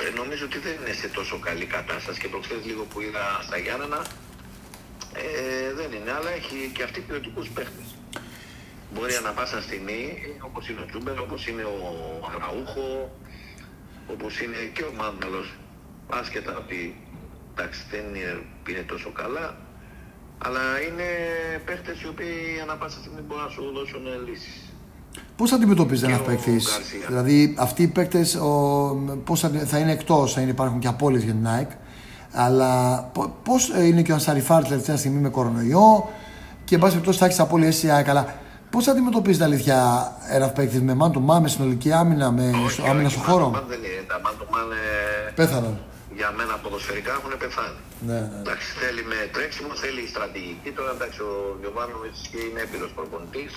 ε, 0.05 0.11
νομίζω 0.21 0.45
ότι 0.49 0.59
δεν 0.67 0.75
είναι 0.81 0.95
σε 1.03 1.09
τόσο 1.19 1.37
καλή 1.49 1.67
κατάσταση 1.77 2.19
και 2.23 2.29
προχθές 2.33 2.61
λίγο 2.69 2.83
που 2.91 2.99
είδα 3.05 3.25
στα 3.47 3.57
Γιάννενα 3.65 4.01
ε, 5.23 5.29
δεν 5.79 5.89
είναι, 5.97 6.13
αλλά 6.19 6.31
έχει 6.41 6.57
και 6.77 6.83
αυτή 6.89 6.99
ποιοτικούς 7.09 7.49
παίχτε. 7.57 7.83
Μπορεί 8.93 9.15
ανά 9.23 9.31
πάσα 9.39 9.59
στιγμή, 9.69 10.01
όπως 10.49 10.63
είναι 10.69 10.81
ο 10.85 10.87
Τζούμπερ, 10.91 11.17
όπως 11.27 11.41
είναι 11.49 11.65
ο 11.75 11.79
Αραούχο, 12.35 12.87
όπως 14.13 14.41
είναι 14.41 14.61
και 14.75 14.83
ο 14.83 14.93
Μάνταλο, 15.01 15.43
άσχετα 16.19 16.53
ότι 16.63 16.79
εντάξει, 17.53 17.81
δεν 17.91 18.05
είναι, 18.09 18.33
είναι 18.71 18.85
τόσο 18.93 19.11
καλά, 19.21 19.57
αλλά 20.39 20.65
είναι 20.87 21.09
παίχτες 21.67 22.03
οι 22.03 22.09
οποίοι 22.09 22.61
ανά 22.63 22.75
πάσα 22.75 22.99
στιγμή 22.99 23.21
μπορούν 23.27 23.45
να 23.45 23.51
σου 23.51 23.63
δώσουν 23.75 24.03
λύσεις. 24.29 24.57
Πώς 25.37 25.53
αντιμετωπίζεις 25.53 26.09
ένα 26.09 26.17
Και 26.17 26.23
ο 26.23 26.25
παίκτης, 26.25 26.65
Γκαρσία. 26.73 27.07
Δηλαδή, 27.09 27.55
αυτοί 27.59 27.83
οι 27.83 27.87
παίκτες 27.87 28.39
θα 29.67 29.79
είναι 29.79 29.93
εκτός, 29.93 30.33
θα 30.33 30.41
είναι, 30.41 30.51
υπάρχουν 30.51 30.79
και 30.79 30.89
απώλειες 30.89 31.23
για 31.23 31.33
την 31.33 31.47
ΑΕΚ. 31.47 31.71
Αλλά 32.33 33.01
πώς 33.43 33.69
είναι 33.69 34.03
και 34.03 34.11
ο 34.11 34.15
Ανσαριφάρ 34.15 34.63
τελευταία 34.63 34.97
στιγμή 34.97 35.21
με 35.21 35.29
κορονοϊό 35.29 36.09
και 36.65 36.75
εν 36.75 36.81
πάση 36.81 36.93
περιπτώσει 36.93 37.19
θα 37.19 37.25
έχεις 37.25 37.41
απώλειες 37.41 37.83
η 37.83 37.91
ΑΕΚ. 37.91 38.09
Αλλά 38.09 38.35
πώς 38.77 38.87
αντιμετωπίζεις 38.93 39.43
αλήθεια 39.49 39.77
ένας 40.37 40.51
παίκτης 40.57 40.81
με 40.89 40.95
μάντο 41.01 41.21
μά, 41.29 41.37
με 41.45 41.49
συνολική 41.55 41.91
άμυνα, 42.01 42.27
με 42.39 42.45
Όχι, 42.67 42.81
άμυνα 42.91 43.09
όχι, 43.09 43.15
στο 43.17 43.23
χώρο; 43.29 43.47
Μάντομαν 43.49 43.69
δεν 43.73 43.81
είναι. 43.89 44.05
Τα 44.13 44.19
Μάντομαν 44.25 44.69
ε, 44.71 45.31
Πέθαναν. 45.41 45.75
για 46.19 46.29
μένα 46.39 46.55
ποδοσφαιρικά 46.63 47.13
έχουν 47.19 47.33
πεθάνει. 47.43 47.81
Ναι, 48.09 48.19
ναι. 48.33 48.39
Εντάξει, 48.43 48.67
θέλει 48.81 49.03
με 49.13 49.19
τρέξιμο, 49.35 49.71
θέλει 49.83 50.01
στρατηγική. 50.15 50.71
Τώρα 50.79 50.91
εντάξει, 50.97 51.21
ο 51.31 51.33
Γιωβάνοβιτς 51.61 52.21
και 52.31 52.39
είναι 52.47 52.61
έμπειρο 52.65 52.87
προπονητής. 52.99 53.53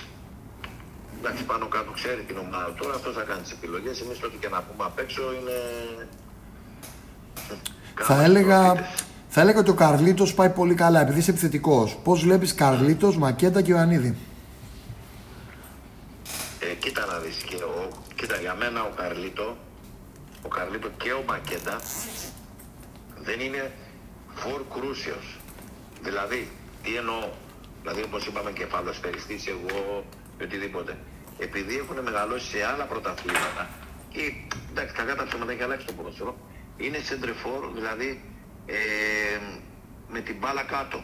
Εντάξει, 1.19 1.41
πάνω 1.51 1.63
κάτω 1.75 1.89
ξέρει 1.99 2.21
την 2.29 2.37
ομάδα. 2.45 2.69
Τώρα 2.79 2.93
αυτός 2.99 3.13
θα 3.17 3.23
κάνει 3.29 3.41
τις 3.45 3.53
επιλογές. 3.57 3.95
Εμείς 4.03 4.17
ό,τι 4.27 4.37
και 4.43 4.49
να 4.55 4.59
πούμε 4.67 4.83
απ' 4.89 4.99
έξω 5.05 5.21
είναι. 5.37 5.57
Θα 8.07 8.13
Κάνουμε 8.13 8.25
έλεγα, 8.27 8.59
προφήτες. 8.71 9.03
θα 9.33 9.39
έλεγα 9.43 9.59
ότι 9.63 9.71
ο 9.75 9.77
Καρλίτος 9.83 10.29
πάει 10.39 10.51
πολύ 10.59 10.75
καλά 10.83 10.99
επειδή 11.05 11.19
είσαι 11.21 11.31
επιθετικός. 11.35 11.87
Πώς 12.05 12.17
βλέπεις 12.25 12.49
Καρλίτος, 12.61 13.13
Μακέτα 13.23 13.59
και 13.65 13.71
Ιωαννίδη; 13.75 14.11
Ε, 16.59 16.73
κοίτα 16.73 17.05
να 17.05 17.17
δεις 17.19 17.35
και 17.35 17.55
ο, 17.55 17.89
κοίτα 18.15 18.35
για 18.35 18.55
μένα 18.55 18.83
ο 18.83 18.91
Καρλίτο, 18.95 19.57
ο 20.41 20.47
Καρλίτο 20.47 20.89
και 20.97 21.11
ο 21.13 21.23
Μακέντα 21.27 21.79
δεν 23.15 23.39
είναι 23.39 23.71
for 24.39 24.59
crucials. 24.73 25.39
Δηλαδή, 26.01 26.51
τι 26.83 26.95
εννοώ, 26.95 27.29
δηλαδή 27.81 28.01
όπως 28.01 28.25
είπαμε 28.25 28.51
κεφαλοσπεριστής 28.51 29.47
εγώ 29.47 30.05
ή 30.39 30.43
οτιδήποτε. 30.43 30.97
Επειδή 31.37 31.77
έχουν 31.77 31.99
μεγαλώσει 32.03 32.45
σε 32.45 32.63
άλλα 32.65 32.85
πρωταθλήματα 32.85 33.69
και 34.09 34.19
εντάξει 34.69 34.93
κακά 34.95 35.15
τα 35.15 35.23
ψέματα 35.23 35.51
έχει 35.51 35.63
αλλάξει 35.63 35.85
το 35.85 35.93
ποδόσφαιρο, 35.93 36.37
είναι 36.77 36.97
center 37.09 37.29
for, 37.29 37.69
δηλαδή 37.73 38.21
ε, 38.65 38.75
με 40.07 40.19
την 40.19 40.35
μπάλα 40.39 40.63
κάτω. 40.63 41.03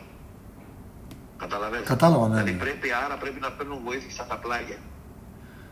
Καταλαβαίνετε. 1.38 1.88
Κατάλαβα, 1.88 2.28
ναι, 2.28 2.34
Δηλαδή 2.34 2.52
ναι. 2.52 2.58
πρέπει, 2.58 2.92
άρα 3.06 3.16
πρέπει 3.18 3.40
να 3.40 3.52
παίρνουν 3.52 3.80
βοήθεια 3.84 4.12
στα 4.12 4.26
τα 4.26 4.38
πλάγια. 4.38 4.78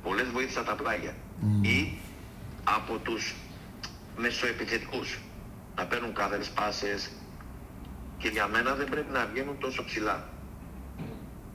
Πολλές 0.03 0.27
βοήθειες 0.33 0.51
στα 0.51 0.63
τα 0.63 0.75
πλάγια. 0.75 1.13
Ή 1.61 1.97
από 2.77 2.93
τους 3.05 3.35
μεσοεπιθετικούς. 4.17 5.19
Να 5.77 5.83
παίρνουν 5.85 6.13
κάθαρες 6.13 6.49
πάσες. 6.57 7.09
Και 8.17 8.27
για 8.27 8.47
μένα 8.53 8.73
δεν 8.79 8.87
πρέπει 8.89 9.11
να 9.17 9.21
βγαίνουν 9.31 9.55
τόσο 9.59 9.83
ψηλά. 9.85 10.17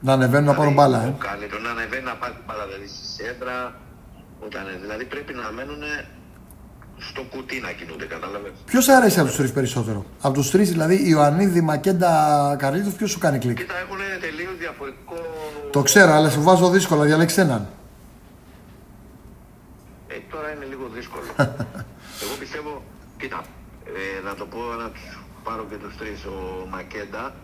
Να 0.01 0.13
ανεβαίνουν 0.13 0.45
να 0.45 0.53
πάρουν 0.53 0.73
μπάλα, 0.73 0.99
Ο 1.03 1.07
ε. 1.07 1.15
καλύτερο 1.29 1.61
να 1.61 1.69
ανεβαίνει 1.69 2.03
να 2.03 2.15
πάρει 2.21 2.33
την 2.33 2.43
μπάλα 2.47 2.63
δηλαδή 2.65 2.87
στη 2.87 3.05
σέντρα. 3.15 3.57
Όταν, 4.45 4.63
δηλαδή 4.81 5.05
πρέπει 5.05 5.33
να 5.33 5.51
μένουν 5.51 5.83
στο 6.97 7.21
κουτί 7.31 7.59
να 7.59 7.71
κινούνται, 7.71 8.05
κατάλαβες. 8.05 8.51
Ποιος 8.65 8.87
αρέσει 8.87 9.19
από 9.19 9.27
τους 9.27 9.37
τρεις 9.37 9.51
περισσότερο; 9.51 10.05
Από 10.21 10.33
τους 10.33 10.51
τρεις, 10.51 10.69
δηλαδή 10.71 11.09
Ιωαννίδη, 11.09 11.61
Μακέντα, 11.61 12.11
Καρλίτος, 12.59 12.93
ποιος 12.93 13.11
σου 13.11 13.19
κάνει 13.19 13.37
κλικ; 13.37 13.57
Κοίτα, 13.57 13.77
έχουν 13.77 13.97
τελείως 14.21 14.57
διαφορετικό... 14.59 15.15
Το 15.71 15.81
ξέρω, 15.81 16.11
αλλά 16.11 16.29
σου 16.29 16.41
βάζω 16.41 16.69
δύσκολα, 16.69 17.03
διαλέξει 17.05 17.41
έναν. 17.41 17.67
Ε, 20.29 20.35
τώρα 20.35 20.51
είναι 20.53 20.65
λίγο 20.65 20.85
δύσκολο. 20.97 21.23
Εγώ 22.23 22.33
πιστεύω, 22.39 22.83
κοίτα, 23.17 23.43
ε, 23.85 24.23
να 24.27 24.33
το 24.35 24.45
πω, 24.45 24.59
να 24.83 24.89
τους 24.89 25.19
πάρω 25.43 25.65
και 25.69 25.75
τους 25.75 25.97
τρεις. 25.97 26.25
Ο 26.25 26.67
Μακέντα, 26.69 27.35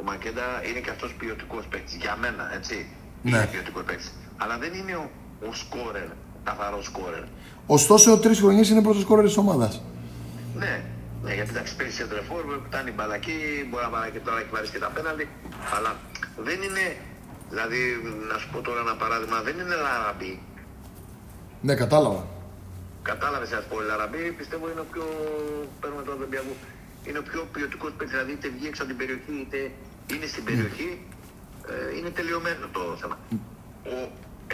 ο 0.00 0.02
Μακέντα 0.02 0.46
είναι 0.68 0.80
και 0.80 0.90
αυτός 0.90 1.14
ποιοτικός 1.14 1.64
παίκτης, 1.66 1.94
για 1.94 2.16
μένα, 2.20 2.54
έτσι. 2.54 2.76
Ναι. 3.22 3.30
Είναι 3.30 3.48
ποιοτικός 3.52 3.82
παίκτης. 3.82 4.12
Αλλά 4.36 4.58
δεν 4.58 4.72
είναι 4.74 4.94
ο, 4.96 5.10
ο 5.48 5.52
σκόρερ, 5.52 6.08
καθαρός 6.44 6.84
σκόρερ. 6.84 7.24
Ωστόσο, 7.66 8.18
τρεις 8.18 8.38
χρονιές 8.38 8.68
είναι 8.70 8.82
πρώτος 8.82 9.04
κόρε 9.04 9.22
της 9.22 9.36
ομάδας. 9.36 9.82
Ναι, 10.54 10.84
ναι, 11.22 11.34
γιατί 11.34 11.50
εντάξει, 11.50 11.76
παίζει 11.76 11.94
σε 11.94 12.06
τρεφόρ, 12.06 12.42
φτάνει 12.66 12.90
μπαλακή, 12.90 13.38
μπορεί 13.68 13.84
να 13.84 13.90
βάλει 13.90 14.10
και 14.10 14.18
τώρα 14.18 14.38
έχει 14.38 14.48
βάλει 14.52 14.68
και 14.68 14.78
τα 14.78 14.90
πέναλτι. 14.94 15.28
Αλλά 15.76 15.90
δεν 16.46 16.62
είναι, 16.62 16.84
δηλαδή, 17.50 17.78
να 18.30 18.38
σου 18.38 18.48
πω 18.52 18.60
τώρα 18.60 18.80
ένα 18.80 18.94
παράδειγμα, 19.02 19.42
δεν 19.46 19.54
είναι 19.58 19.74
λαραμπή. 19.86 20.34
Ναι, 21.66 21.74
κατάλαβα. 21.74 22.22
Κατάλαβες 23.10 23.50
ένα 23.52 23.62
πω, 23.68 23.80
Λαραμπή 23.80 24.32
πιστεύω 24.38 24.64
είναι 24.70 24.80
ο 24.80 24.86
πιο. 24.92 25.04
Παίρνουμε 25.80 26.02
τον 26.08 26.14
Ολυμπιακό. 26.18 26.52
Είναι 27.06 27.18
ο 27.18 27.22
πιο 27.30 27.40
ποιοτικός 27.52 27.90
παίκτης. 27.96 28.10
Δηλαδή 28.14 28.32
είτε 28.36 28.48
βγει 28.56 28.66
έξω 28.70 28.82
από 28.82 28.90
την 28.92 28.98
περιοχή 29.02 29.32
είτε 29.44 29.58
είναι 30.12 30.26
στην 30.32 30.44
περιοχή. 30.48 30.88
Ε, 31.72 31.96
είναι 31.98 32.10
τελειωμένο 32.18 32.64
το 32.76 32.82
θέμα. 33.00 33.16
Ο, 33.92 33.94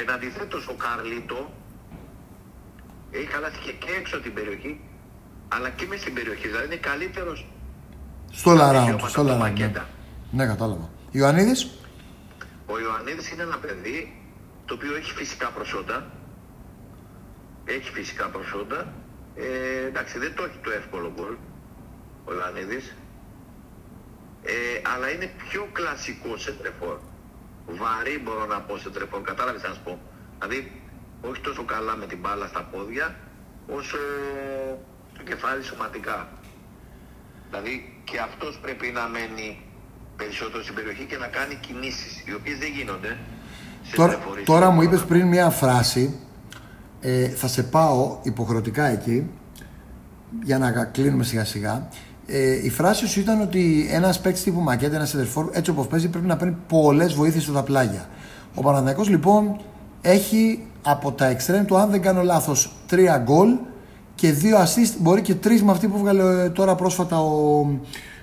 εν 0.01 0.11
αντιθέτως, 0.15 0.63
ο 0.73 0.75
Καρλίτο 0.85 1.41
έχει 3.11 3.27
χαλάσει 3.35 3.59
και, 3.65 3.73
και 3.83 3.91
έξω 4.01 4.15
από 4.17 4.25
την 4.25 4.35
περιοχή 4.39 4.73
αλλά 5.55 5.69
και 5.71 5.87
μέσα 5.87 6.01
στην 6.03 6.15
περιοχή. 6.15 6.47
Δηλαδή 6.49 6.67
είναι 6.67 6.77
καλύτερος 6.91 7.39
Στο 8.31 8.51
Λαράουντ. 8.51 8.79
δικαιώματα 8.81 9.09
Στο 9.09 9.21
του 9.21 9.27
Λαράουντ. 9.27 9.59
Ναι. 9.59 9.65
Μακέντα. 9.65 9.85
ναι, 10.31 10.47
κατάλαβα. 10.47 10.87
Ιωαννίδης; 11.11 11.61
Ο 12.67 12.75
Ιωαννίδης 12.85 13.31
είναι 13.33 13.43
ένα 13.43 13.57
παιδί 13.65 13.99
το 14.67 14.75
οποίο 14.75 14.97
έχει 14.97 15.13
φυσικά 15.21 15.47
προσόντα. 15.57 15.97
Έχει 17.77 17.91
φυσικά 17.93 18.27
προσόντα. 18.29 18.93
Ε, 19.37 19.87
εντάξει, 19.87 20.19
δεν 20.19 20.35
το 20.35 20.43
έχει 20.45 20.59
το 20.63 20.71
εύκολο 20.71 21.13
γκολ 21.17 21.35
ο 22.25 22.35
Ιωαννίδης. 22.35 22.95
Ε, 24.43 24.55
αλλά 24.95 25.11
είναι 25.11 25.31
πιο 25.49 25.69
κλασικό 25.73 26.37
σε 26.37 26.53
τρεφόρ. 26.53 26.97
Βαρύ 27.67 28.19
μπορώ 28.25 28.47
να 28.47 28.61
πω 28.61 28.79
σε 28.79 28.91
τρεφόρ, 28.91 29.21
κατάλαβες 29.23 29.63
να 29.63 29.73
σου 29.75 29.81
πω. 29.85 29.99
Δηλαδή, 30.39 30.83
όχι 31.21 31.41
τόσο 31.41 31.65
καλά 31.65 31.97
με 31.97 32.07
την 32.07 32.19
μπάλα 32.19 32.47
στα 32.47 32.63
πόδια, 32.73 33.17
όσο 33.67 33.97
το 35.17 35.23
κεφάλι 35.23 35.63
σωματικά. 35.63 36.29
Δηλαδή 37.49 38.03
και 38.05 38.19
αυτός 38.19 38.59
πρέπει 38.63 38.87
να 38.89 39.09
μένει 39.09 39.63
περισσότερο 40.17 40.63
στην 40.63 40.75
περιοχή 40.75 41.05
και 41.05 41.17
να 41.17 41.27
κάνει 41.27 41.55
κινήσεις, 41.55 42.23
οι 42.27 42.35
οποίες 42.35 42.59
δεν 42.59 42.71
γίνονται. 42.73 43.19
σε 43.83 43.97
Τώρα, 43.97 44.13
τρεφορείς. 44.13 44.45
τώρα 44.45 44.71
μου 44.71 44.83
είπες 44.83 45.05
πριν 45.05 45.27
μια 45.27 45.51
φράση. 45.51 46.21
Ε, 47.01 47.29
θα 47.29 47.49
σε 47.49 47.63
πάω 47.63 48.19
υποχρεωτικά 48.23 48.85
εκεί 48.85 49.27
για 50.43 50.59
να 50.59 50.85
κλείνουμε 50.85 51.25
σιγά 51.25 51.45
σιγά. 51.45 51.89
Ε, 52.27 52.65
η 52.65 52.71
φράση 52.71 53.07
σου 53.07 53.21
ήταν 53.21 53.41
ότι 53.41 53.89
ένας 53.91 54.21
παίκτης 54.21 54.43
τύπου 54.43 54.61
μακέτα, 54.61 54.97
ένας 54.97 55.09
σεντερφόρ, 55.09 55.49
έτσι 55.53 55.71
όπως 55.71 55.87
παίζει, 55.87 56.09
πρέπει 56.09 56.27
να 56.27 56.37
παίρνει 56.37 56.57
πολλές 56.69 57.15
βοήθειες 57.15 57.43
στα 57.43 57.63
πλάγια. 57.63 58.09
Ο 58.55 58.63
Παναθηναϊκός 58.63 59.09
λοιπόν 59.09 59.61
έχει 60.01 60.63
από 60.83 61.13
τα 61.13 61.27
εξτρέμ 61.27 61.65
του, 61.65 61.77
αν 61.77 61.91
δεν 61.91 62.03
κάνω 62.03 62.23
λάθος, 62.23 62.73
τρία 62.87 63.19
γκολ 63.19 63.49
και 64.15 64.33
δύο 64.33 64.59
assist, 64.59 64.95
μπορεί 64.99 65.21
και 65.21 65.35
τρεις 65.35 65.63
με 65.63 65.71
αυτή 65.71 65.89
που 65.89 65.99
βγάλε 65.99 66.49
τώρα 66.49 66.75
πρόσφατα 66.75 67.21
ο. 67.21 67.67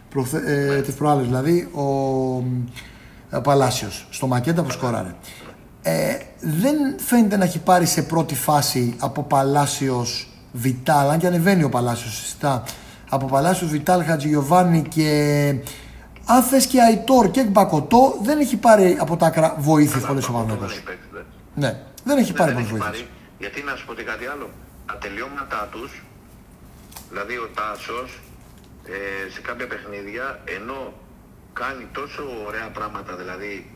Προθε, 0.10 0.42
ε, 0.46 0.82
τις 0.82 0.94
προάλλες, 0.94 1.26
δηλαδή 1.26 1.70
ο, 1.74 1.82
ο 3.38 3.42
Παλάσιος 3.44 4.08
στο 4.10 4.28
μακέτα 4.28 4.64
που 4.64 4.72
σκοράρε. 4.72 5.16
Ε, 5.88 6.18
δεν 6.40 6.76
φαίνεται 7.00 7.38
να 7.38 7.44
έχει 7.44 7.60
πάρει 7.60 7.86
σε 7.86 8.02
πρώτη 8.02 8.36
φάση 8.36 8.96
από 9.00 9.24
Παλάσιος 9.24 10.28
Βιτάλ, 10.52 11.10
αν 11.10 11.20
και 11.20 11.28
ανεβαίνει 11.28 11.64
ο 11.64 11.70
Παλάσιος 11.70 12.16
συστά, 12.16 12.64
από 13.10 13.26
Παλάσιος 13.26 13.70
Βιτάλ, 13.70 14.04
Χατζηγιοβάνι 14.04 14.82
και 14.82 15.10
αν 16.26 16.44
θες 16.44 16.66
και 16.66 16.82
Αϊτόρ 16.82 17.32
και 17.32 17.44
Μπακοτό, 17.44 18.20
δεν 18.22 18.40
έχει 18.40 18.58
πάρει 18.58 18.98
από 19.00 19.18
τα 19.18 19.26
άκρα 19.26 19.56
βοήθειες 19.60 20.04
πολλές 20.04 20.28
ο 20.28 20.32
Παναγιώτος. 20.32 20.84
Ναι, 21.56 21.80
δεν 22.04 22.18
έχει 22.18 22.34
πάρει 22.34 22.54
πολλές 22.54 22.70
βοήθειες. 22.70 23.06
Γιατί 23.40 23.64
να 23.64 23.76
σου 23.76 23.86
πω 23.86 23.94
κάτι 23.94 24.26
άλλο, 24.26 24.50
τα 24.86 24.98
τελειώματά 24.98 25.68
τους, 25.72 26.04
δηλαδή 27.10 27.36
ο 27.38 27.50
Τάσος, 27.56 28.20
ε, 28.86 29.32
σε 29.34 29.42
κάποια 29.42 29.68
παιχνίδια, 29.68 30.40
ενώ 30.58 30.94
κάνει 31.54 31.88
τόσο 31.92 32.24
ωραία 32.48 32.70
πράγματα, 32.78 33.16
δηλαδή 33.16 33.76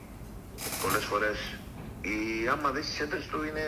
πολλές 0.82 1.04
φορές, 1.04 1.38
η, 2.02 2.48
άμα 2.52 2.72
δεις 2.72 2.86
τις 2.86 3.00
έντρες 3.00 3.26
του 3.28 3.44
είναι... 3.44 3.66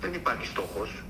δεν 0.00 0.14
υπάρχει 0.14 0.46
στόχος. 0.46 1.02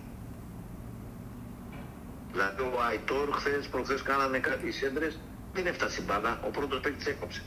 Δηλαδή 2.33 2.63
ο 2.63 2.81
Αϊτόρ 2.89 3.31
χθες, 3.33 3.69
προχθές 3.69 4.03
κάνανε 4.03 4.39
κάτι 4.39 4.67
οι 4.67 4.85
έντρες, 4.85 5.19
δεν 5.53 5.67
έφτασε 5.67 6.01
η 6.01 6.05
μπάλα, 6.07 6.41
ο 6.47 6.51
πρώτος 6.51 6.81
παίκτης 6.81 7.07
έκοψε. 7.07 7.43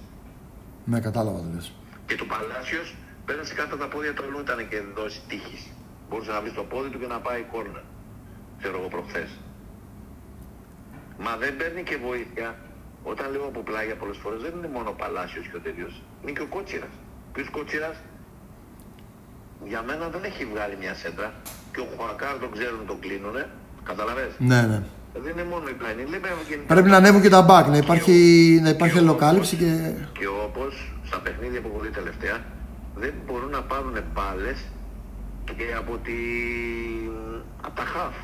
Ναι, 0.86 1.00
κατάλαβα 1.00 1.38
το 1.38 1.48
λες. 1.54 1.74
Και 2.06 2.16
το 2.16 2.26
Παλάσιος 2.26 2.96
πέρασε 3.26 3.54
κάτω 3.54 3.78
τα 3.78 3.88
πόδια 3.88 4.14
του 4.14 4.24
αλλού 4.24 4.40
ήταν 4.40 4.70
και 4.70 4.82
δώσει 4.96 5.22
τύχης. 5.28 5.68
Μπορούσε 6.10 6.32
να 6.32 6.42
βρει 6.42 6.52
το 6.52 6.64
πόδι 6.64 6.90
του 6.90 7.00
και 7.00 7.08
να 7.08 7.20
πάει 7.20 7.42
κόρνα. 7.52 7.84
Ξέρω 8.60 8.78
εγώ 8.80 8.88
προχθές. 8.88 9.40
Μα 11.20 11.38
δεν 11.38 11.58
παίρνει 11.58 11.84
και 11.84 11.98
βοήθεια. 11.98 12.56
Όταν 13.04 13.32
λέω 13.32 13.46
από 13.46 13.62
πλάγια 13.62 13.96
πολλές 13.96 14.18
φορές 14.18 14.42
δεν 14.42 14.54
είναι 14.58 14.68
μόνο 14.68 14.90
ο 14.90 14.94
Παλάσιος 14.94 15.48
και 15.48 15.56
ο 15.56 15.60
τέτοιος. 15.60 16.02
Είναι 16.22 16.32
και 16.32 16.42
ο 16.42 16.48
Κότσιρας. 16.48 16.96
Ποιος 17.34 17.50
Κότσιρας 17.50 17.96
για 19.66 19.82
μένα 19.88 20.08
δεν 20.10 20.24
έχει 20.24 20.46
βγάλει 20.46 20.76
μια 20.80 20.94
σέντρα 20.94 21.34
και 21.74 21.80
ο 21.80 21.86
Χουακάρ 21.96 22.38
τον 22.40 22.52
ξέρουν 22.52 22.86
τον 22.88 23.00
κλείνουνε. 23.00 23.50
Καταλαβες; 23.84 24.32
Ναι, 24.38 24.62
ναι. 24.62 24.84
Δεν 25.14 25.32
είναι 25.32 25.44
μόνο 25.44 25.68
η 25.68 25.74
πλάνη. 25.74 26.04
Πρέπει 26.68 26.90
να 26.90 26.98
ανέβουν 26.98 27.22
και 27.22 27.30
τα 27.30 27.42
μπακ, 27.42 27.68
να 27.68 27.78
υπάρχει, 27.78 28.16
να 28.64 28.70
υπάρχει 28.70 28.98
αλλοκάλυψη 28.98 29.56
και... 29.56 29.94
Και 30.20 30.28
όπως 30.28 30.94
στα 31.04 31.20
παιχνίδια 31.20 31.62
που 31.62 31.70
έχω 31.74 31.84
δει 31.84 31.90
τελευταία 31.90 32.38
δεν 32.96 33.14
μπορούν 33.26 33.50
να 33.50 33.62
πάρουν 33.62 33.96
πάλες 34.14 34.60
και 35.46 35.68
από, 35.78 35.98
τη... 35.98 36.14
από 37.62 37.76
τα 37.76 37.86
χαφ. 37.86 38.16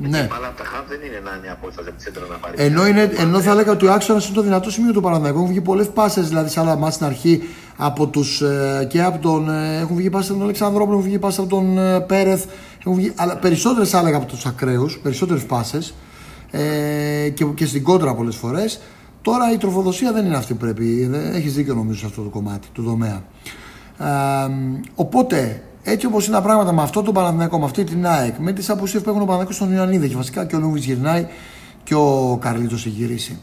Ναι. 0.00 0.28
Αλλά 0.36 0.52
τα 0.56 0.64
χαφ 0.64 0.88
δεν 0.88 1.00
είναι 1.06 1.20
να 1.24 1.36
είναι 1.36 1.50
απόσταση 1.50 1.88
από 1.88 1.96
τη 1.96 2.02
σέντρα 2.02 2.24
να 2.30 2.36
πάρει. 2.36 2.54
Ενώ, 2.56 2.86
είναι, 2.86 3.12
ενώ 3.16 3.40
θα 3.40 3.50
έλεγα 3.50 3.72
ότι 3.72 3.86
ο 3.86 3.92
άξονας 3.92 4.26
είναι 4.26 4.34
το 4.34 4.42
δυνατό 4.42 4.70
σημείο 4.70 4.92
του 4.92 5.00
Παναθηναϊκού. 5.00 5.38
Έχουν 5.38 5.50
βγει 5.50 5.60
πολλές 5.60 5.88
πάσες 5.88 6.28
δηλαδή 6.28 6.48
σε 6.48 6.60
άλλα 6.60 6.76
μάτια 6.76 6.90
στην 6.90 7.06
αρχή 7.06 7.42
από 7.76 8.06
τους, 8.06 8.40
ε, 8.40 8.86
και 8.90 9.02
από 9.02 9.18
τον. 9.18 9.50
Ε, 9.50 9.78
έχουν 9.80 9.96
βγει 9.96 10.10
πάσες 10.10 10.28
από 10.28 10.38
τον 10.38 10.46
Αλεξανδρόπουλο, 10.48 10.96
έχουν 10.96 11.08
βγει 11.08 11.18
πάσες 11.18 11.38
από 11.38 11.48
τον 11.48 11.78
ε, 11.78 12.00
Πέρεθ. 12.00 12.44
Έχουν 12.80 12.94
βγει, 12.94 13.12
αλλά 13.16 13.36
περισσότερες 13.36 13.90
θα 13.90 13.98
έλεγα 13.98 14.16
από 14.16 14.26
τους 14.26 14.46
ακραίους, 14.46 14.98
περισσότερες 14.98 15.44
πάσες 15.44 15.94
ε, 16.50 17.28
και, 17.28 17.44
και 17.44 17.66
στην 17.66 17.82
κόντρα 17.82 18.14
πολλές 18.14 18.36
φορές. 18.36 18.80
Τώρα 19.22 19.52
η 19.52 19.56
τροφοδοσία 19.56 20.12
δεν 20.12 20.26
είναι 20.26 20.36
αυτή 20.36 20.52
που 20.52 20.58
πρέπει. 20.58 21.10
Έχεις 21.34 21.54
δίκιο 21.54 21.74
νομίζω 21.74 21.98
σε 21.98 22.06
αυτό 22.06 22.22
το 22.22 22.28
κομμάτι 22.28 22.68
του 22.72 22.82
τομέα. 22.82 23.22
Ε, 23.98 24.06
οπότε 24.94 25.62
έτσι 25.90 26.06
όπως 26.06 26.26
είναι 26.26 26.36
τα 26.36 26.42
πράγματα 26.42 26.72
με 26.72 26.82
αυτό 26.82 27.02
το 27.02 27.12
Παναθηναϊκό, 27.12 27.58
με 27.58 27.64
αυτή 27.64 27.84
την 27.84 28.06
ΑΕΚ, 28.06 28.38
με 28.38 28.52
τις 28.52 28.70
απουσίες 28.70 29.02
που 29.02 29.08
έχουν 29.08 29.20
ο 29.20 29.24
Παναθηναϊκός 29.24 29.56
στον 29.56 29.72
Ιωαννίδη 29.72 30.08
και 30.08 30.16
βασικά 30.16 30.44
και 30.44 30.56
ο 30.56 30.58
Λούβι 30.58 30.78
γυρνάει 30.78 31.26
και 31.84 31.94
ο 31.94 32.38
Καρλίτος 32.40 32.86
έχει 32.86 32.94
γυρίσει. 32.94 33.38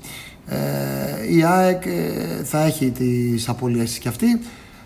Ε, 0.48 1.36
η 1.36 1.44
ΑΕΚ 1.44 1.86
ε, 1.86 2.44
θα 2.44 2.64
έχει 2.64 2.92
τις 2.92 3.50
απολύσει 3.50 4.00
κι 4.00 4.08
αυτή. 4.08 4.42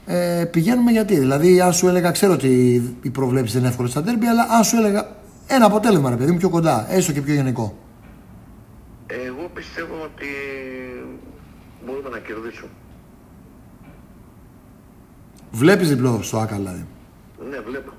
Ε, 0.06 0.46
πηγαίνουμε 0.52 0.92
γιατί. 0.92 1.20
Δηλαδή, 1.20 1.62
αν 1.62 1.74
σου 1.74 1.88
έλεγα, 1.88 2.12
ξέρω 2.12 2.34
ότι 2.34 2.50
η 3.02 3.10
προβλέψη 3.10 3.52
δεν 3.52 3.62
είναι 3.62 3.70
εύκολη 3.70 3.90
στα 3.90 4.04
τέρμπι, 4.04 4.26
αλλά 4.26 4.48
αν 4.58 4.64
σου 4.64 4.78
έλεγα 4.78 5.08
ένα 5.48 5.66
αποτέλεσμα, 5.66 6.10
ρε 6.10 6.16
παιδί 6.16 6.32
μου, 6.32 6.38
πιο 6.38 6.50
κοντά, 6.50 6.86
έστω 6.90 7.12
και 7.12 7.22
πιο 7.22 7.34
γενικό. 7.34 7.78
Εγώ 9.08 9.50
πιστεύω 9.54 9.94
ότι 10.04 10.28
μπορούμε 11.86 12.10
να 12.10 12.18
κερδίσουμε. 12.18 12.70
Βλέπεις 15.52 15.90
διπλό 15.90 16.20
στο 16.22 16.38
ΑΚΑ 16.38 16.56
δηλαδή. 16.56 16.86
Ναι, 17.50 17.60
βλέπω. 17.60 17.92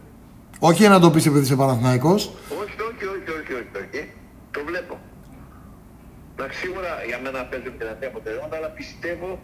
Όχι 0.59 0.89
να 0.89 1.01
το 1.01 1.11
πεις 1.11 1.27
επειδή 1.27 1.45
είσαι 1.45 1.57
Παναθυναϊκό. 1.57 2.13
Όχι, 2.13 2.77
όχι, 2.89 3.05
όχι, 3.15 3.31
όχι, 3.39 3.53
όχι, 3.53 3.77
όχι. 3.83 4.11
Το 4.51 4.61
βλέπω. 4.67 4.99
Εντάξει, 6.35 6.59
σίγουρα 6.59 6.91
για 7.07 7.19
μένα 7.23 7.45
παίζει 7.45 7.69
δυνατή 7.79 8.07
αποτελέσματα, 8.07 8.57
αλλά 8.57 8.69
πιστεύω 8.69 9.39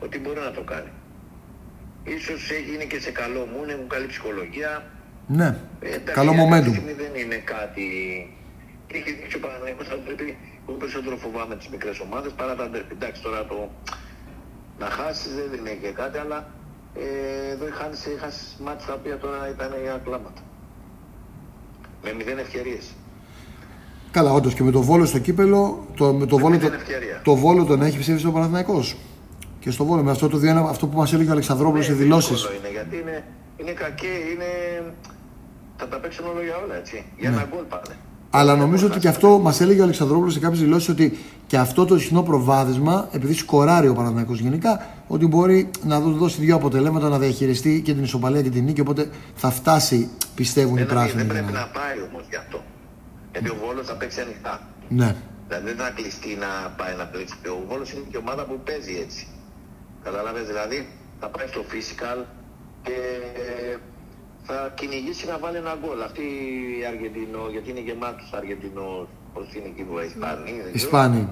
ότι 0.00 0.18
μπορεί 0.18 0.40
να 0.40 0.50
το 0.50 0.62
κάνει. 0.62 0.92
Ίσως 2.04 2.50
γίνει 2.68 2.86
και 2.86 3.00
σε 3.00 3.10
καλό 3.10 3.42
μου, 3.50 3.58
έχουν 3.74 3.88
καλή 3.88 4.06
ψυχολογία. 4.06 4.70
Ναι, 5.26 5.48
ε, 5.80 5.96
καλό 6.20 6.32
momentum. 6.40 6.74
Δεν 7.02 7.12
είναι 7.22 7.36
κάτι... 7.54 7.84
Έχει 8.94 9.12
δείξει 9.12 9.36
ο 9.36 9.40
Παναθηναϊκός, 9.40 9.86
θα 9.86 9.94
πρέπει 9.94 10.36
εγώ 10.68 10.76
περισσότερο 10.76 11.16
φοβάμαι 11.16 11.56
τις 11.56 11.68
μικρές 11.68 12.00
ομάδες 12.00 12.32
παρά 12.32 12.54
τα 12.54 12.64
αντέρφη. 12.64 12.92
Εντάξει, 12.92 13.22
τώρα 13.22 13.44
το 13.46 13.70
να 14.78 14.86
χάσεις 14.86 15.32
δεν 15.34 15.58
είναι 15.58 15.74
και 15.82 15.90
κάτι, 16.00 16.18
αλλά 16.18 16.38
ε, 16.94 17.52
εδώ 17.52 17.66
είχαν 17.66 17.90
σε 17.94 18.10
μάτια 18.64 18.86
τα 18.86 18.94
οποία 18.94 19.18
τώρα 19.18 19.48
ήταν 19.54 19.70
για 19.82 20.00
κλάματα. 20.04 20.40
Με 22.04 22.12
μηδέν 22.12 22.38
ευκαιρίες. 22.38 22.84
Καλά, 24.10 24.32
όντως 24.32 24.54
και 24.54 24.62
με 24.62 24.70
το 24.70 24.82
βόλο 24.82 25.04
στο 25.04 25.18
κύπελο, 25.18 25.86
το, 25.96 26.12
με 26.12 26.26
το, 26.26 26.38
βόλο, 26.38 26.58
το, 26.58 26.70
το 27.22 27.34
βόλο 27.34 27.64
τον 27.64 27.82
έχει 27.82 27.98
ψήφισει 27.98 28.26
ο 28.26 28.32
Παναθυναϊκό. 28.32 28.84
Και 29.58 29.70
στο 29.70 29.84
βόλο, 29.84 30.02
με 30.02 30.10
αυτό, 30.10 30.28
το 30.28 30.36
δύο, 30.36 30.64
αυτό 30.64 30.86
που 30.86 30.96
μας 30.98 31.12
έλεγε 31.12 31.28
ο 31.28 31.32
Αλεξανδρόπουλος 31.32 31.88
ναι, 31.88 31.94
σε 31.94 32.00
δηλώσεις. 32.00 32.44
Είναι, 32.44 32.70
γιατί 32.70 32.96
είναι, 32.96 33.24
είναι 33.56 33.72
κακέ, 33.72 34.06
είναι. 34.32 34.82
Θα 35.76 35.88
τα 35.88 35.96
παίξουν 35.96 36.26
όλο 36.26 36.42
για 36.42 36.56
όλα 36.64 36.74
έτσι. 36.74 37.04
Για 37.18 37.30
ναι. 37.30 37.36
ένα 37.36 37.48
γκολ 37.50 37.64
πάνε. 37.64 37.96
Αλλά 38.30 38.56
νομίζω 38.56 38.86
ότι 38.86 38.98
και 38.98 39.08
αυτό 39.08 39.38
μας 39.38 39.60
έλεγε 39.60 39.80
ο 39.80 39.82
Αλεξανδρόπουλος 39.82 40.32
σε 40.32 40.38
κάποιες 40.38 40.60
δηλώσεις 40.60 40.88
ότι 40.88 41.18
και 41.52 41.58
αυτό 41.58 41.84
το 41.84 41.98
συχνό 41.98 42.22
προβάδισμα, 42.22 43.08
επειδή 43.12 43.34
σκοράρει 43.34 43.88
ο 43.88 43.94
Παναθηναϊκός 43.94 44.38
γενικά, 44.40 44.86
ότι 45.08 45.26
μπορεί 45.26 45.70
να 45.84 46.00
δώσει 46.00 46.40
δύο 46.40 46.54
αποτελέσματα 46.56 47.08
να 47.08 47.18
διαχειριστεί 47.18 47.82
και 47.84 47.92
την 47.94 48.02
ισοπαλία 48.02 48.42
και 48.42 48.50
την 48.50 48.64
νίκη. 48.64 48.80
Οπότε 48.80 49.10
θα 49.34 49.50
φτάσει, 49.50 50.10
πιστεύουν 50.34 50.76
οι 50.76 50.84
πράσινοι. 50.84 51.22
Δεν 51.22 51.26
πρέπει 51.26 51.52
να 51.52 51.66
πάει 51.78 51.98
όμως 52.08 52.24
γι' 52.30 52.36
αυτό. 52.36 52.58
Γιατί 53.32 53.48
ο 53.50 53.56
Βόλος 53.62 53.86
θα 53.86 53.94
παίξει 53.94 54.20
ανοιχτά. 54.20 54.54
Ναι. 54.88 55.16
Δηλαδή 55.48 55.66
δεν 55.66 55.76
θα 55.76 55.90
κλειστεί 55.90 56.30
να 56.44 56.50
πάει 56.78 56.94
να 57.00 57.04
παίξει. 57.12 57.34
Ο 57.58 57.62
Βόλος 57.68 57.92
είναι 57.92 58.04
και 58.10 58.16
ομάδα 58.16 58.42
που 58.44 58.60
παίζει 58.66 58.94
έτσι. 59.04 59.26
Καταλαβαίνετε 60.04 60.52
δηλαδή 60.52 60.78
θα 61.20 61.28
πάει 61.34 61.46
στο 61.52 61.62
physical 61.70 62.18
και 62.86 62.98
θα 64.42 64.72
κυνηγήσει 64.78 65.24
να 65.26 65.38
βάλει 65.42 65.56
ένα 65.56 65.74
γκολ. 65.80 66.00
Αυτή 66.08 66.24
η 66.80 66.84
Αργεντινό, 66.90 67.44
γιατί 67.54 67.70
είναι 67.70 67.84
γεμάτος 67.88 68.28
Αργεντινός, 68.40 69.06
πώς 69.34 69.46
είναι 69.54 69.66
εκεί 69.66 69.82
που 69.82 69.98
Ισπανοί. 69.98 70.62
Ισπανοί. 70.72 71.28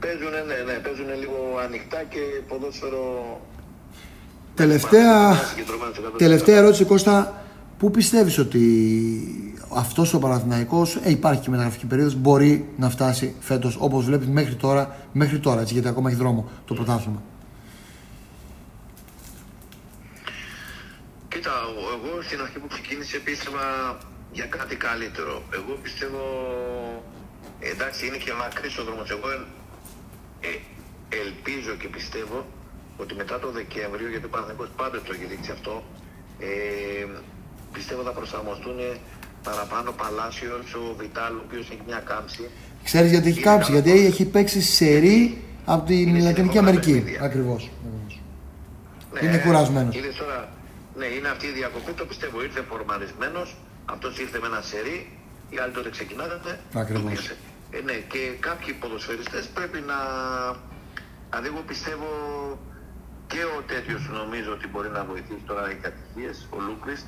Παίζουν, 0.00 0.30
ναι, 0.30 0.72
ναι, 0.72 0.78
παίζουν 0.78 1.06
λίγο 1.18 1.58
ανοιχτά 1.64 2.02
και 2.02 2.18
ποδόσφαιρο... 2.48 3.40
Τελευταία, 4.54 5.36
τελευταία 6.16 6.56
ερώτηση 6.56 6.84
Κώστα, 6.84 7.44
πού 7.78 7.90
πιστεύεις 7.90 8.38
ότι 8.38 8.62
αυτός 9.74 10.14
ο 10.14 10.18
Παναθηναϊκός, 10.18 10.96
ε, 10.96 11.10
υπάρχει 11.10 11.40
και 11.40 11.50
μεταγραφική 11.50 11.86
περίοδος, 11.86 12.14
μπορεί 12.14 12.68
να 12.76 12.90
φτάσει 12.90 13.34
φέτος 13.40 13.76
όπως 13.80 14.04
βλέπεις 14.04 14.26
μέχρι 14.26 14.54
τώρα, 14.54 14.96
μέχρι 15.12 15.38
τώρα 15.38 15.60
έτσι, 15.60 15.72
γιατί 15.72 15.88
ακόμα 15.88 16.08
έχει 16.08 16.18
δρόμο 16.18 16.48
το 16.64 16.74
πρωτάθλημα; 16.74 17.22
Κοίτα, 21.28 21.50
εγώ 21.94 22.22
στην 22.22 22.40
αρχή 22.40 22.58
που 22.58 22.66
ξεκίνησε 22.66 23.18
πίστευα 23.18 23.96
για 24.38 24.46
κάτι 24.56 24.76
καλύτερο. 24.86 25.34
Εγώ 25.58 25.72
πιστεύω, 25.84 26.22
εντάξει 27.72 28.00
είναι 28.06 28.18
και 28.24 28.32
μακρύς 28.42 28.74
ο 28.80 28.82
δρόμος. 28.86 29.08
Εγώ 29.16 29.28
ε, 30.48 30.52
ελπίζω 31.22 31.72
και 31.80 31.88
πιστεύω 31.96 32.38
ότι 33.02 33.12
μετά 33.20 33.36
το 33.44 33.48
Δεκέμβριο, 33.58 34.08
γιατί 34.12 34.26
ο 34.30 34.32
Παναθηναϊκός 34.34 34.70
πάντα 34.80 34.96
το 35.04 35.10
έχει 35.14 35.26
δείξει 35.32 35.50
αυτό, 35.56 35.74
ε, 36.48 36.48
πιστεύω 37.76 38.00
θα 38.08 38.14
προσαρμοστούν 38.18 38.78
παραπάνω 39.48 39.88
Παλάσιος, 40.00 40.74
ο 40.80 40.84
Βιτάλ, 41.00 41.32
ο 41.40 41.42
οποίος 41.46 41.66
έχει 41.72 41.84
μια 41.90 42.00
κάμψη. 42.10 42.44
Ξέρεις 42.88 43.10
γιατί 43.10 43.28
έχει 43.28 43.40
κάμψει, 43.40 43.70
γιατί 43.72 43.90
έχει 44.10 44.24
παίξει 44.34 44.60
σερή 44.62 45.44
από 45.64 45.86
την 45.86 46.20
Λατινική 46.26 46.58
Αμερική. 46.58 46.96
Ακριβώς. 47.28 47.70
Ναι, 49.12 49.28
είναι 49.28 49.38
κουρασμένος. 49.44 49.96
Είδες 49.96 50.16
τώρα, 50.16 50.38
ναι, 50.98 51.06
είναι 51.06 51.28
αυτή 51.28 51.46
η 51.46 51.54
διακοπή, 51.60 51.92
το 51.92 52.04
πιστεύω. 52.10 52.42
Ήρθε 52.42 52.60
φορμαρισμένος, 52.70 53.48
αυτό 53.86 54.08
ήρθε 54.08 54.38
με 54.38 54.46
ένα 54.46 54.60
σερί 54.60 55.18
οι 55.50 55.58
άλλοι 55.58 55.72
τότε 55.72 55.90
ξεκινάγανε. 55.90 56.60
Ακριβώς. 56.74 57.30
Ε, 57.70 57.80
ναι, 57.80 57.92
και 57.92 58.36
κάποιοι 58.40 58.72
ποδοσφαιριστές 58.72 59.46
πρέπει 59.46 59.80
να... 59.80 59.98
Δηλαδή 61.28 61.48
εγώ 61.48 61.62
πιστεύω 61.66 62.08
και 63.26 63.42
ο 63.58 63.62
τέτοιος 63.66 64.08
νομίζω 64.08 64.52
ότι 64.52 64.68
μπορεί 64.68 64.88
να 64.88 65.04
βοηθήσει 65.04 65.42
τώρα 65.46 65.70
οι 65.70 65.74
κατοικίες, 65.74 66.48
ο 66.50 66.60
Λούκριστ. 66.60 67.06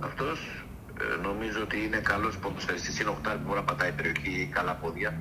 Αυτός 0.00 0.64
ε, 1.00 1.20
νομίζω 1.20 1.62
ότι 1.62 1.84
είναι 1.84 1.96
καλός 1.96 2.38
ποδοσφαιριστής, 2.38 3.00
είναι 3.00 3.10
οχτάρι 3.10 3.38
που 3.38 3.44
μπορεί 3.46 3.58
να 3.58 3.64
πατάει 3.64 3.92
περιοχή 3.92 4.48
καλά 4.52 4.74
πόδια. 4.74 5.20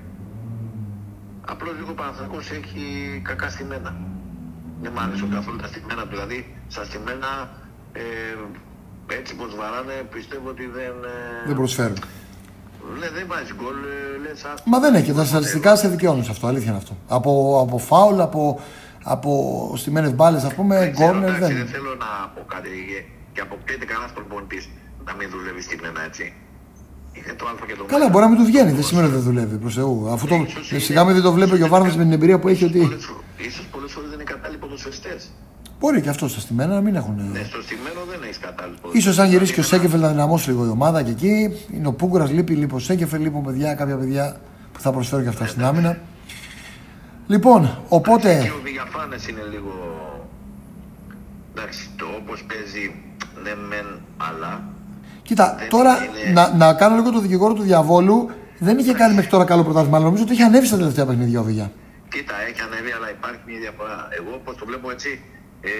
Απλώς 1.45 1.75
λίγο 1.75 1.91
ο 1.91 1.93
Παναθηναϊκός 1.93 2.51
έχει 2.51 2.83
κακά 3.23 3.49
στημένα. 3.49 3.95
Δεν 4.81 4.91
μ' 4.91 4.99
άρεσαν 4.99 5.31
καθόλου 5.31 5.57
τα 5.57 5.67
στημένα 5.67 6.01
του, 6.01 6.09
δηλαδή 6.09 6.55
στα 6.67 6.83
στημένα 6.83 7.49
ε, 7.93 8.01
έτσι 9.07 9.35
πως 9.35 9.55
βαράνε 9.55 9.93
πιστεύω 10.11 10.49
ότι 10.49 10.65
δεν... 10.65 10.93
Ε, 11.43 11.47
Δεν 11.47 11.55
προσφέρουν. 11.55 11.97
Ναι, 12.99 13.09
δεν 13.09 13.25
βάζει 13.27 13.53
γκολ, 13.59 13.75
ε, 13.75 14.27
λες, 14.29 14.43
α, 14.43 14.53
Μα 14.65 14.79
δεν 14.79 14.95
έχει. 14.95 15.11
Τα 15.13 15.25
στατιστικά 15.25 15.75
σε 15.75 15.87
δικαιώνουν 15.87 16.23
σε 16.23 16.31
αυτό. 16.31 16.47
Αλήθεια 16.47 16.67
είναι 16.69 16.77
αυτό. 16.77 16.97
Από, 17.07 17.59
από 17.67 17.77
φάουλ, 17.77 18.19
από, 18.19 18.59
από 19.03 19.31
στημένε 19.77 20.09
μπάλες, 20.09 20.43
ας 20.43 20.53
πούμε, 20.53 20.79
δεν 20.79 20.93
ξέρω, 20.93 21.11
γκόρνερ 21.11 21.29
εντάξει, 21.35 21.53
δεν. 21.53 21.63
δεν 21.65 21.73
θέλω 21.73 21.95
να 21.95 22.09
πω 22.35 22.41
κάτι 22.55 22.69
και- 22.69 23.03
και 23.33 23.41
αποκτείται 23.41 23.85
κανένας 23.85 24.11
προπονητής 24.11 24.69
να 25.05 25.13
μην 25.13 25.29
δουλεύει 25.29 25.61
στην 25.61 25.79
ένα 25.85 26.03
έτσι. 26.03 26.33
Είναι 27.17 27.33
το 27.37 27.45
α 27.45 27.53
και 27.67 27.75
το 27.75 27.83
β. 27.83 27.87
Καλά, 27.87 28.09
μπορεί 28.09 28.23
να 28.23 28.29
μην 28.29 28.39
του 28.39 28.45
βγαίνει. 28.45 28.71
Δεν 28.71 28.83
σημαίνει 28.83 29.05
ότι 29.07 29.15
δεν 29.15 29.23
δουλεύει 29.23 29.55
προς 29.57 29.73
Θεού. 29.73 30.09
Αφού 30.11 30.27
το, 30.27 30.35
ε, 30.71 30.79
σιγά 30.79 31.03
μην 31.05 31.13
δεν 31.13 31.23
το 31.23 31.31
βλέπει 31.31 31.53
ο 31.53 31.55
Γιωβάρδη 31.55 31.97
με 31.97 32.03
την 32.03 32.11
εμπειρία 32.11 32.39
που 32.39 32.47
έχει 32.47 32.63
ότι. 32.65 32.79
Πολλές 32.79 33.05
φο- 33.05 33.23
Ίσως 33.37 33.65
πολλές 33.71 33.91
φορές 33.91 34.09
δεν 34.09 34.19
είναι 34.19 34.29
κατάλληλοι 34.31 34.59
ποδοσφαιριστές. 34.59 35.31
Μπορεί 35.79 36.01
και 36.01 36.09
αυτό 36.09 36.27
στα 36.27 36.39
στημένα 36.39 36.73
να 36.73 36.81
μην 36.81 36.95
έχουν. 36.95 37.15
Ναι, 37.31 37.43
στο 37.43 37.61
στημένο 37.61 37.99
δεν 38.09 38.19
έχεις 38.23 38.37
κατάλληλους 38.39 38.77
σω 38.77 38.81
ποδοσφαιριστές. 38.87 39.19
αν 39.19 39.29
γυρίσει 39.29 39.53
και 39.53 39.59
ο 39.59 39.63
Δηλαδή, 39.63 39.81
Σέκεφελ 39.83 40.01
να 40.01 40.09
δυναμώσει 40.09 40.49
λίγο 40.49 40.65
η 40.65 40.69
ομάδα 40.69 41.03
και 41.03 41.11
εκεί. 41.11 41.53
Είναι 41.73 41.87
ο 41.87 41.93
Πούγκουρας, 41.93 42.29
λείπει, 42.31 42.53
λείπει 42.55 42.75
ο 42.75 42.79
Σέκεφελ, 42.79 43.21
λείπουν 43.21 43.43
παιδιά, 43.43 43.73
κάποια 43.73 43.97
παιδιά 43.97 44.39
που 44.73 44.79
θα 44.79 44.91
προσφέρουν 44.91 45.23
και 45.23 45.29
αυτά 45.29 45.45
στην 45.47 45.63
άμυνα. 45.63 45.97
Λοιπόν, 47.27 47.61
Και 47.61 47.69
οπότε. 47.89 48.51
ο 48.59 48.61
Βηγαφάνες 48.63 49.27
είναι 49.27 49.41
λίγο... 49.51 49.73
Εντάξει, 51.55 51.89
το 51.95 52.05
όπως 52.21 52.45
παίζει, 52.47 52.95
ναι 53.43 53.53
μεν, 53.69 53.87
αλλά... 54.17 54.63
Κοίτα, 55.21 55.55
Δεν 55.59 55.69
τώρα 55.69 55.97
είναι- 55.97 56.33
να, 56.33 56.53
να 56.55 56.73
κάνω 56.73 56.95
λίγο 56.95 57.11
το 57.11 57.19
δικηγόρο 57.19 57.53
του 57.53 57.61
διαβόλου. 57.61 58.29
Δεν 58.59 58.77
είχε 58.77 58.93
κάνει 58.93 59.13
μέχρι 59.15 59.29
τώρα 59.29 59.45
καλό 59.45 59.63
πρωτάθλημα, 59.63 59.95
αλλά 59.97 60.05
νομίζω 60.05 60.23
ότι 60.23 60.33
είχε 60.33 60.43
ανέβει 60.43 60.65
στα 60.65 60.77
τελευταία 60.77 61.05
παιχνίδια 61.05 61.39
ο 61.39 61.43
Βηγιά. 61.43 61.71
Κοίτα, 62.09 62.33
έχει 62.49 62.61
ανέβει, 62.67 62.91
αλλά 62.97 63.09
υπάρχει 63.17 63.41
μια 63.45 63.59
διαφορά. 63.59 64.07
Εγώ, 64.19 64.31
όπως 64.41 64.55
το 64.59 64.65
βλέπω 64.65 64.91
έτσι, 64.91 65.21
ε, 65.69 65.71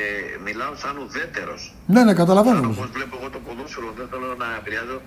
μιλάω 0.43 0.75
σαν 0.75 0.97
ουδέτερος. 0.97 1.75
Ναι, 1.87 2.03
ναι, 2.03 2.13
καταλαβαίνω. 2.13 2.57
Όπω 2.57 2.67
όμως. 2.67 2.89
βλέπω 2.91 3.17
εγώ 3.19 3.29
το 3.29 3.39
ποδόσφαιρο, 3.39 3.93
δεν 3.97 4.07
θέλω 4.11 4.35
να 4.35 4.47
επηρεάζω. 4.59 5.01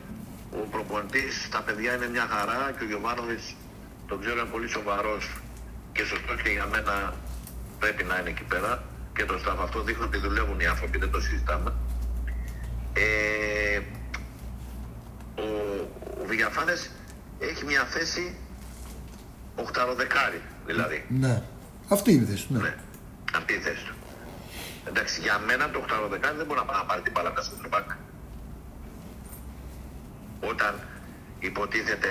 Ο 0.61 0.67
προπονητής, 0.71 1.49
τα 1.51 1.61
παιδιά 1.67 1.95
είναι 1.95 2.09
μια 2.09 2.27
χαρά 2.33 2.61
και 2.77 2.85
ο 2.85 2.87
Γιωβάνοβιτς 2.87 3.55
τον 4.09 4.21
ξέρω 4.21 4.41
είναι 4.41 4.49
πολύ 4.55 4.69
σοβαρός 4.69 5.25
και 5.93 6.05
σωστός 6.05 6.43
και 6.43 6.51
για 6.51 6.67
μένα 6.67 7.15
πρέπει 7.79 8.05
να 8.05 8.19
είναι 8.19 8.29
εκεί 8.29 8.43
πέρα. 8.43 8.83
Και 9.17 9.25
το 9.25 9.35
staff 9.43 9.57
αυτό 9.63 9.83
δείχνει 9.83 10.05
ότι 10.05 10.19
δουλεύουν 10.19 10.61
οι 10.61 10.67
άνθρωποι, 10.67 10.99
δεν 10.99 11.11
το 11.11 11.21
συζητάμε. 11.21 11.73
Ε, 12.93 13.81
ο, 15.43 15.47
ο 16.23 16.25
Βηγιαφάνες 16.27 16.91
έχει 17.39 17.65
μια 17.65 17.85
θέση 17.85 18.37
οχταροδεκάρι, 19.55 20.43
δηλαδή. 20.67 21.05
Ναι. 21.09 21.43
Αυτή 21.89 22.13
είναι 22.13 22.23
η 22.23 22.27
θέση 22.27 22.47
του. 22.47 22.53
Ναι. 22.53 22.59
Ναι, 22.61 22.75
αυτή 23.35 23.53
η 23.53 23.59
θέση 23.59 23.85
του. 23.85 23.95
Εντάξει, 24.89 25.21
για 25.21 25.37
μένα 25.47 25.65
το 25.71 25.79
8 25.85 26.09
δεν 26.39 26.47
μπορεί 26.47 26.59
να 26.63 26.67
πάει 26.69 26.79
να 26.83 26.85
πάρει 26.91 27.03
την 27.07 27.13
μπάλα 27.15 27.29
από 27.29 27.37
τα 27.41 27.45
center 27.49 27.69
back. 27.75 27.89
Όταν 30.51 30.73
υποτίθεται 31.49 32.11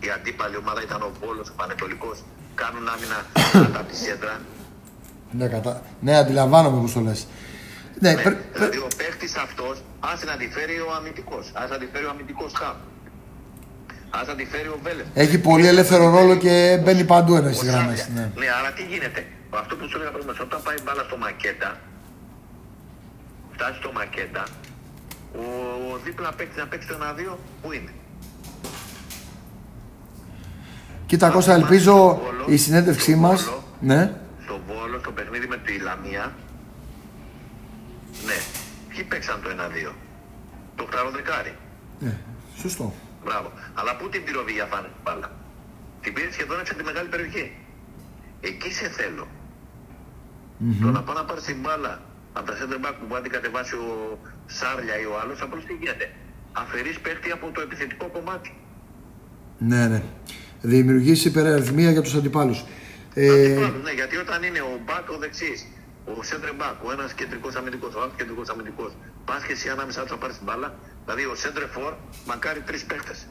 η 0.00 0.08
αντίπαλη 0.16 0.56
ομάδα 0.56 0.80
ήταν 0.82 1.00
ο 1.02 1.10
Βόλος, 1.20 1.48
ο 1.48 1.52
Πανετολικός, 1.60 2.16
κάνουν 2.54 2.84
άμυνα 2.94 3.18
κατά 3.52 3.78
από 3.80 3.88
τη 3.90 3.96
σέντρα. 3.96 4.34
Ναι, 5.38 5.46
κατα... 5.48 5.82
ναι, 6.00 6.16
αντιλαμβάνομαι 6.16 6.80
πώς 6.80 6.92
το 6.92 7.00
λες. 7.00 7.26
Ναι, 7.98 8.12
Ναι, 8.12 8.22
πρέ- 8.22 8.36
πρέ- 8.36 8.52
δηλαδή 8.54 8.78
ο 8.78 8.88
παίχτης 8.96 9.36
αυτός, 9.36 9.82
ας 10.00 10.24
να 10.24 10.36
τη 10.36 10.46
φέρει 10.48 10.76
ο 10.80 10.88
αμυντικός, 10.98 11.50
ας 11.54 11.70
να 11.70 11.78
τη 11.78 11.86
φέρει 11.92 12.04
ο 12.04 12.10
αμυντικός 12.10 12.52
χαμ. 12.60 12.76
Ας 14.10 14.26
να 14.26 14.34
τη 14.34 14.44
φέρει 14.44 14.68
ο 14.68 14.78
Βέλεφ. 14.82 15.06
έχει 15.14 15.38
πολύ 15.38 15.66
ελεύθερο 15.66 16.10
ρόλο 16.10 16.34
και 16.36 16.80
μπαίνει 16.82 17.04
παντού 17.04 17.34
ένα 17.36 17.52
στις 17.52 17.68
Ο 17.68 17.72
γραμμές. 17.72 17.98
Σάβια. 18.00 18.14
Ναι. 18.14 18.30
ναι, 18.40 18.46
άρα 18.60 18.70
τι 18.72 18.82
γίνεται; 18.82 19.26
Αυτό 19.58 19.76
που 19.76 19.88
σου 19.88 19.96
έλεγα 19.96 20.10
πριν, 20.10 20.28
όταν 20.40 20.62
πάει 20.62 20.76
μπάλα 20.84 21.02
στο 21.02 21.16
μακέτα, 21.16 21.80
φτάσει 23.52 23.78
στο 23.78 23.92
μακέτα, 23.92 24.44
ο, 25.34 25.42
ο 25.92 25.96
δίπλα 26.04 26.32
παίκτης 26.32 26.56
να 26.56 26.66
παίξει 26.66 26.88
το 26.88 26.94
1-2, 27.32 27.36
πού 27.62 27.72
είναι; 27.72 27.92
Κοίτα, 31.06 31.30
Κώστα, 31.30 31.54
ελπίζω 31.54 32.20
η 32.46 32.56
συνέντευξή 32.56 33.14
μα. 33.16 33.38
Ναι, 33.80 34.12
Στο 34.42 34.60
Βόλο, 34.66 34.98
στο 34.98 35.10
παιχνίδι 35.12 35.46
με 35.46 35.56
τη 35.56 35.78
Λαμία, 35.78 36.32
ναι, 38.26 38.36
ποιοι 38.88 39.02
παίξαν 39.04 39.40
το 39.42 39.48
1-2. 39.90 39.92
Το 40.76 40.84
χταροδεκάρι. 40.84 41.56
ναι, 41.98 42.16
σωστό. 42.56 42.94
Μπράβο. 43.24 43.52
Αλλά 43.74 43.96
πού 43.96 44.08
την 44.08 44.24
πήρε 44.24 44.38
ο 44.38 44.44
Βηγιαφάνη 44.44 44.86
την 44.86 44.96
μπάλα; 45.04 45.30
Την 46.00 46.12
πήρε 46.12 46.32
σχεδόν 46.32 46.60
έξω 46.60 46.72
από 46.72 46.82
τη 46.82 46.88
μεγάλη 46.88 47.08
περιοχή. 47.08 47.52
Εκεί 48.40 48.72
σε 48.72 48.88
θελω 50.78 50.86
Το 50.86 50.90
να 50.98 51.02
πάω 51.06 51.14
να 51.20 51.24
πάρει 51.28 51.40
την 51.40 51.58
μπάλα 51.62 51.92
από 52.38 52.46
τα 52.48 52.54
center 52.58 52.78
back 52.84 52.94
που 52.98 53.04
μπορεί 53.08 53.20
να 53.22 53.26
την 53.26 53.32
κατεβάσει 53.36 53.74
ο 53.74 53.88
Σάρλια 54.58 54.96
ή 55.02 55.04
ο 55.12 55.14
άλλος, 55.22 55.38
απλώς 55.44 55.62
τι 55.66 55.72
γίνεται. 55.80 56.06
Αφαιρείς 56.62 56.96
παίχτη 57.04 57.28
από 57.36 57.46
το 57.54 57.60
επιθετικό 57.66 58.06
κομμάτι. 58.16 58.50
Ναι, 59.70 59.82
ναι. 59.92 60.02
Δημιουργήσει 60.60 61.28
υπεραριθμία 61.28 61.90
για 61.90 62.02
τους 62.02 62.14
αντιπάλους. 62.14 62.58
Ε, 63.14 63.28
Αντιπάλους, 63.34 63.82
ναι, 63.86 63.92
γιατί 64.00 64.16
όταν 64.24 64.38
είναι 64.48 64.60
ο 64.70 64.72
back 64.88 65.06
ο 65.14 65.16
δεξής, 65.18 65.58
ο 66.12 66.14
center 66.30 66.52
back, 66.62 66.76
ο 66.86 66.92
ένας 66.92 67.12
κεντρικός 67.12 67.54
αμυντικός, 67.58 67.94
ο 67.94 68.00
άλλος 68.02 68.14
κεντρικός 68.16 68.48
αμυντικός, 68.48 68.90
πας 69.24 69.42
και 69.46 69.52
εσύ 69.52 69.68
ανάμεσά 69.68 70.00
τους 70.02 70.10
να 70.10 70.16
πάρεις 70.16 70.36
την 70.36 70.46
μπάλα, 70.48 70.68
δηλαδή 71.04 71.22
ο 71.32 71.34
center 71.42 71.66
for 71.74 71.92
μακάρι 72.26 72.60
τρεις 72.60 72.84
παίχτες. 72.84 73.26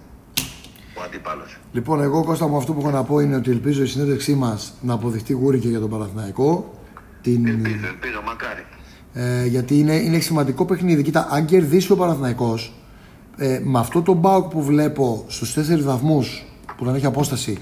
Ο 0.97 1.01
αντίπαλο. 1.05 1.43
λοιπόν, 1.71 2.01
εγώ 2.01 2.23
Κώστα 2.23 2.47
μου 2.47 2.57
αυτό 2.57 2.73
που 2.73 2.79
έχω 2.79 2.91
να 2.91 3.03
πω 3.03 3.19
είναι 3.19 3.35
ότι 3.35 3.51
ελπίζω 3.51 3.83
η 3.83 3.87
συνέντευξή 3.87 4.35
μας 4.35 4.73
να 4.81 4.93
αποδειχτεί 4.93 5.33
γούρι 5.33 5.59
και 5.59 5.67
για 5.67 5.79
τον 5.79 5.89
Παναθηναϊκό. 5.89 6.78
Την, 7.21 7.47
Ελπίζω, 7.47 7.88
ελπίζω, 7.88 8.21
μακάρι. 8.25 8.65
Ε, 9.13 9.45
γιατί 9.45 9.79
είναι, 9.79 9.95
είναι 9.95 10.19
σημαντικό 10.19 10.65
παιχνίδι. 10.65 11.03
Κοίτα, 11.03 11.27
αν 11.32 11.45
κερδίσει 11.45 11.91
ο 11.91 11.95
Παναθηναϊκός 11.95 12.73
ε, 13.38 13.60
με 13.63 13.79
αυτό 13.79 14.01
το 14.01 14.13
μπάουκ 14.13 14.51
που 14.51 14.63
βλέπω 14.63 15.25
στους 15.27 15.53
τέσσερις 15.53 15.84
βαθμούς 15.84 16.43
που 16.77 16.84
τον 16.86 16.95
έχει 16.95 17.05
απόσταση 17.05 17.58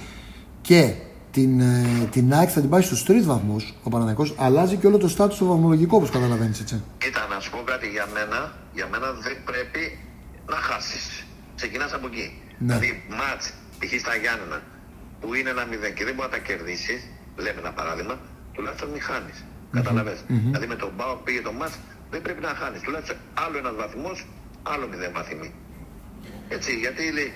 και 0.62 0.94
την, 1.32 1.60
ε, 1.60 2.08
την 2.12 2.34
ΑΕΚ 2.34 2.50
θα 2.54 2.62
την 2.62 2.70
πάει 2.70 2.82
στους 2.82 3.04
τρεις 3.04 3.26
βαθμούς 3.26 3.74
ο 3.84 3.90
Παναθηναϊκός 3.90 4.36
αλλάζει 4.38 4.76
και 4.76 4.88
όλο 4.88 4.98
το 4.98 5.08
στάτους 5.08 5.38
το 5.38 5.46
βαθμολογικό 5.46 5.98
όπως 5.98 6.10
καταλαβαίνεις 6.10 6.60
έτσι. 6.60 6.84
Κοίτα, 6.98 7.28
να 7.30 7.40
σου 7.40 7.52
πω 7.52 7.58
κάτι 7.66 7.88
για 7.88 8.08
μένα. 8.14 8.40
Για 8.74 8.88
μένα 8.92 9.08
δεν 9.12 9.38
πρέπει 9.50 9.98
να 10.50 10.56
χάσεις. 10.56 11.26
Ξεκινάς 11.56 11.94
από 11.94 12.08
εκεί. 12.08 12.42
Ναι. 12.58 12.74
Δηλαδή, 12.74 13.04
μάτς, 13.20 13.46
π.χ. 13.80 13.92
στα 14.00 14.16
Γιάννενα, 14.22 14.62
που 15.22 15.34
είναι 15.34 15.50
ένα 15.50 15.64
0 15.64 15.94
και 15.96 16.04
δεν 16.08 16.14
μπορεί 16.16 16.30
να 16.30 16.36
τα 16.38 16.42
κερδίσεις, 16.48 17.00
λέμε 17.44 17.60
ένα 17.64 17.74
παράδειγμα, 17.80 18.16
τουλάχιστον 18.58 18.88
μην 18.94 19.02
χάνεις. 19.10 19.38
Καταλαβες. 19.80 20.20
Δηλαδή, 20.52 20.68
με 20.74 20.78
τον 20.84 20.92
Μπάου 20.96 21.16
πήγε 21.26 21.42
το 21.48 21.52
μάτς, 21.60 21.76
δεν 22.12 22.22
πρέπει 22.26 22.42
να 22.48 22.52
χάνεις. 22.62 22.80
Τουλάχιστον 22.86 23.18
άλλο 23.44 23.56
ένας 23.64 23.76
βαθμός, 23.82 24.18
άλλο 24.74 24.86
μηδέν 24.92 25.12
βαθμοί. 25.18 25.50
Έτσι, 26.56 26.72
γιατί 26.84 27.04
λέει, 27.18 27.32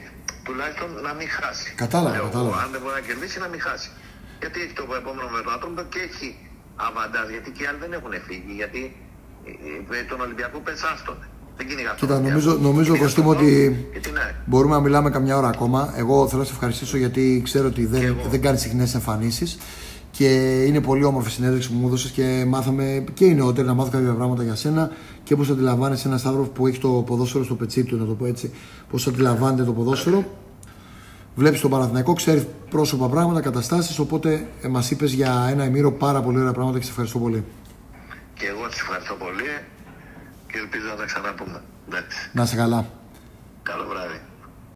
τουλάχιστον 0.48 0.90
να 1.08 1.12
μην 1.18 1.28
χάσει. 1.38 1.70
Κατάλαβα, 1.84 2.16
Λέω, 2.16 2.26
κατάλαβα. 2.30 2.58
Αν 2.64 2.68
δεν 2.74 2.80
μπορεί 2.82 2.96
να 3.00 3.04
κερδίσει, 3.10 3.38
να 3.46 3.48
μην 3.52 3.60
χάσει. 3.68 3.90
Γιατί 4.42 4.58
έχει 4.64 4.74
το 4.80 4.84
επόμενο 5.02 5.28
μεράτοντα 5.36 5.84
και 5.94 6.00
έχει 6.10 6.28
αβαντάζ, 6.88 7.28
γιατί 7.36 7.50
και 7.56 7.62
οι 7.64 7.68
άλλοι 7.70 7.80
δεν 7.86 7.92
έχουν 7.98 8.14
φύγει. 8.28 8.54
Γιατί 8.62 8.82
ε, 9.50 10.00
ε, 10.00 10.04
τον 10.12 10.20
Ολυμπιακό 10.26 10.58
πεσάστον. 10.68 11.18
Δεν 11.58 11.66
κυνηγά 11.70 11.90
τον 11.92 11.98
Κοίτα, 12.02 12.14
Ολυμπιακό. 12.16 12.40
νομίζω- 12.40 12.58
νομίζω, 12.68 12.90
Κυνηγάς 12.94 13.06
Κωστή 13.08 13.22
μου, 13.26 13.34
τον 13.34 13.44
ότι- 13.46 13.90
και 13.94 14.00
την 14.08 14.16
ΑΕΚ. 14.24 14.36
Μπορούμε 14.50 14.74
να 14.78 14.82
μιλάμε 14.86 15.10
καμιά 15.16 15.36
ώρα 15.42 15.50
ακόμα. 15.56 15.80
Εγώ 16.02 16.16
θέλω 16.30 16.42
να 16.44 16.48
σε 16.50 16.54
ευχαριστήσω 16.58 16.96
γιατί 17.04 17.24
ξέρω 17.48 17.68
ότι 17.74 17.84
δεν, 17.94 18.02
εγώ. 18.04 18.22
δεν 18.34 18.42
κάνεις 18.46 18.62
συχνές 18.62 18.94
εμφανίσεις. 19.00 19.52
Και 20.22 20.64
είναι 20.64 20.82
πολύ 20.82 21.04
όμορφη 21.04 21.28
η 21.30 21.32
συνέντευξη 21.32 21.70
που 21.70 21.78
μου 21.78 21.88
έδωσες 21.88 22.12
και 22.12 22.46
μάθαμε 22.48 23.04
και 23.14 23.26
οι 23.26 23.34
νεότεροι 23.34 23.68
να 23.68 23.74
μάθω 23.74 23.90
κάποια 23.92 24.14
πράγματα 24.14 24.44
για 24.44 24.56
σένα 24.56 24.92
και 25.24 25.36
πώς 25.36 25.50
αντιλαμβάνεσαι 25.50 26.08
ένα 26.08 26.18
Σταύρος 26.18 26.48
που 26.48 26.68
έχει 26.68 26.80
το 26.80 26.90
ποδόσφαιρο 26.90 27.44
στο 27.44 27.56
πετσί 27.56 27.84
του, 27.84 27.98
να 27.98 28.06
το 28.06 28.14
πω 28.14 28.26
έτσι. 28.26 28.54
Πώς 28.90 29.08
αντιλαμβάνεται 29.08 29.64
το 29.64 29.74
ποδόσφαιρο. 29.74 30.26
Βλέπεις 31.36 31.62
τον 31.62 31.70
Παναθηναϊκό, 31.70 32.14
ξέρεις 32.14 32.46
πρόσωπα, 32.70 33.10
πράγματα, 33.10 33.42
καταστάσεις. 33.42 34.00
Οπότε 34.00 34.48
ε, 34.62 34.68
μας 34.68 34.92
είπες 34.92 35.14
για 35.14 35.48
ένα 35.50 35.66
ημίρο 35.66 35.92
πάρα 35.92 36.22
πολύ 36.22 36.40
ωραία 36.40 36.52
πράγματα 36.52 36.78
και 36.78 36.84
σε 36.84 36.90
ευχαριστώ 36.90 37.20
πολύ. 37.20 37.44
Και 38.34 38.46
εγώ 38.46 38.62
σα 38.70 38.82
ευχαριστώ 38.82 39.14
πολύ 39.14 39.50
και 40.48 40.58
ελπίζω 40.58 40.88
να 40.88 40.96
τα 40.96 41.06
ξαναπούμε. 41.06 41.62
Εντάξει. 41.88 42.30
Να 42.34 42.44
είσαι 42.44 42.56
καλά. 42.56 42.86
Καλό 43.64 43.86
βράδυ. 43.90 44.31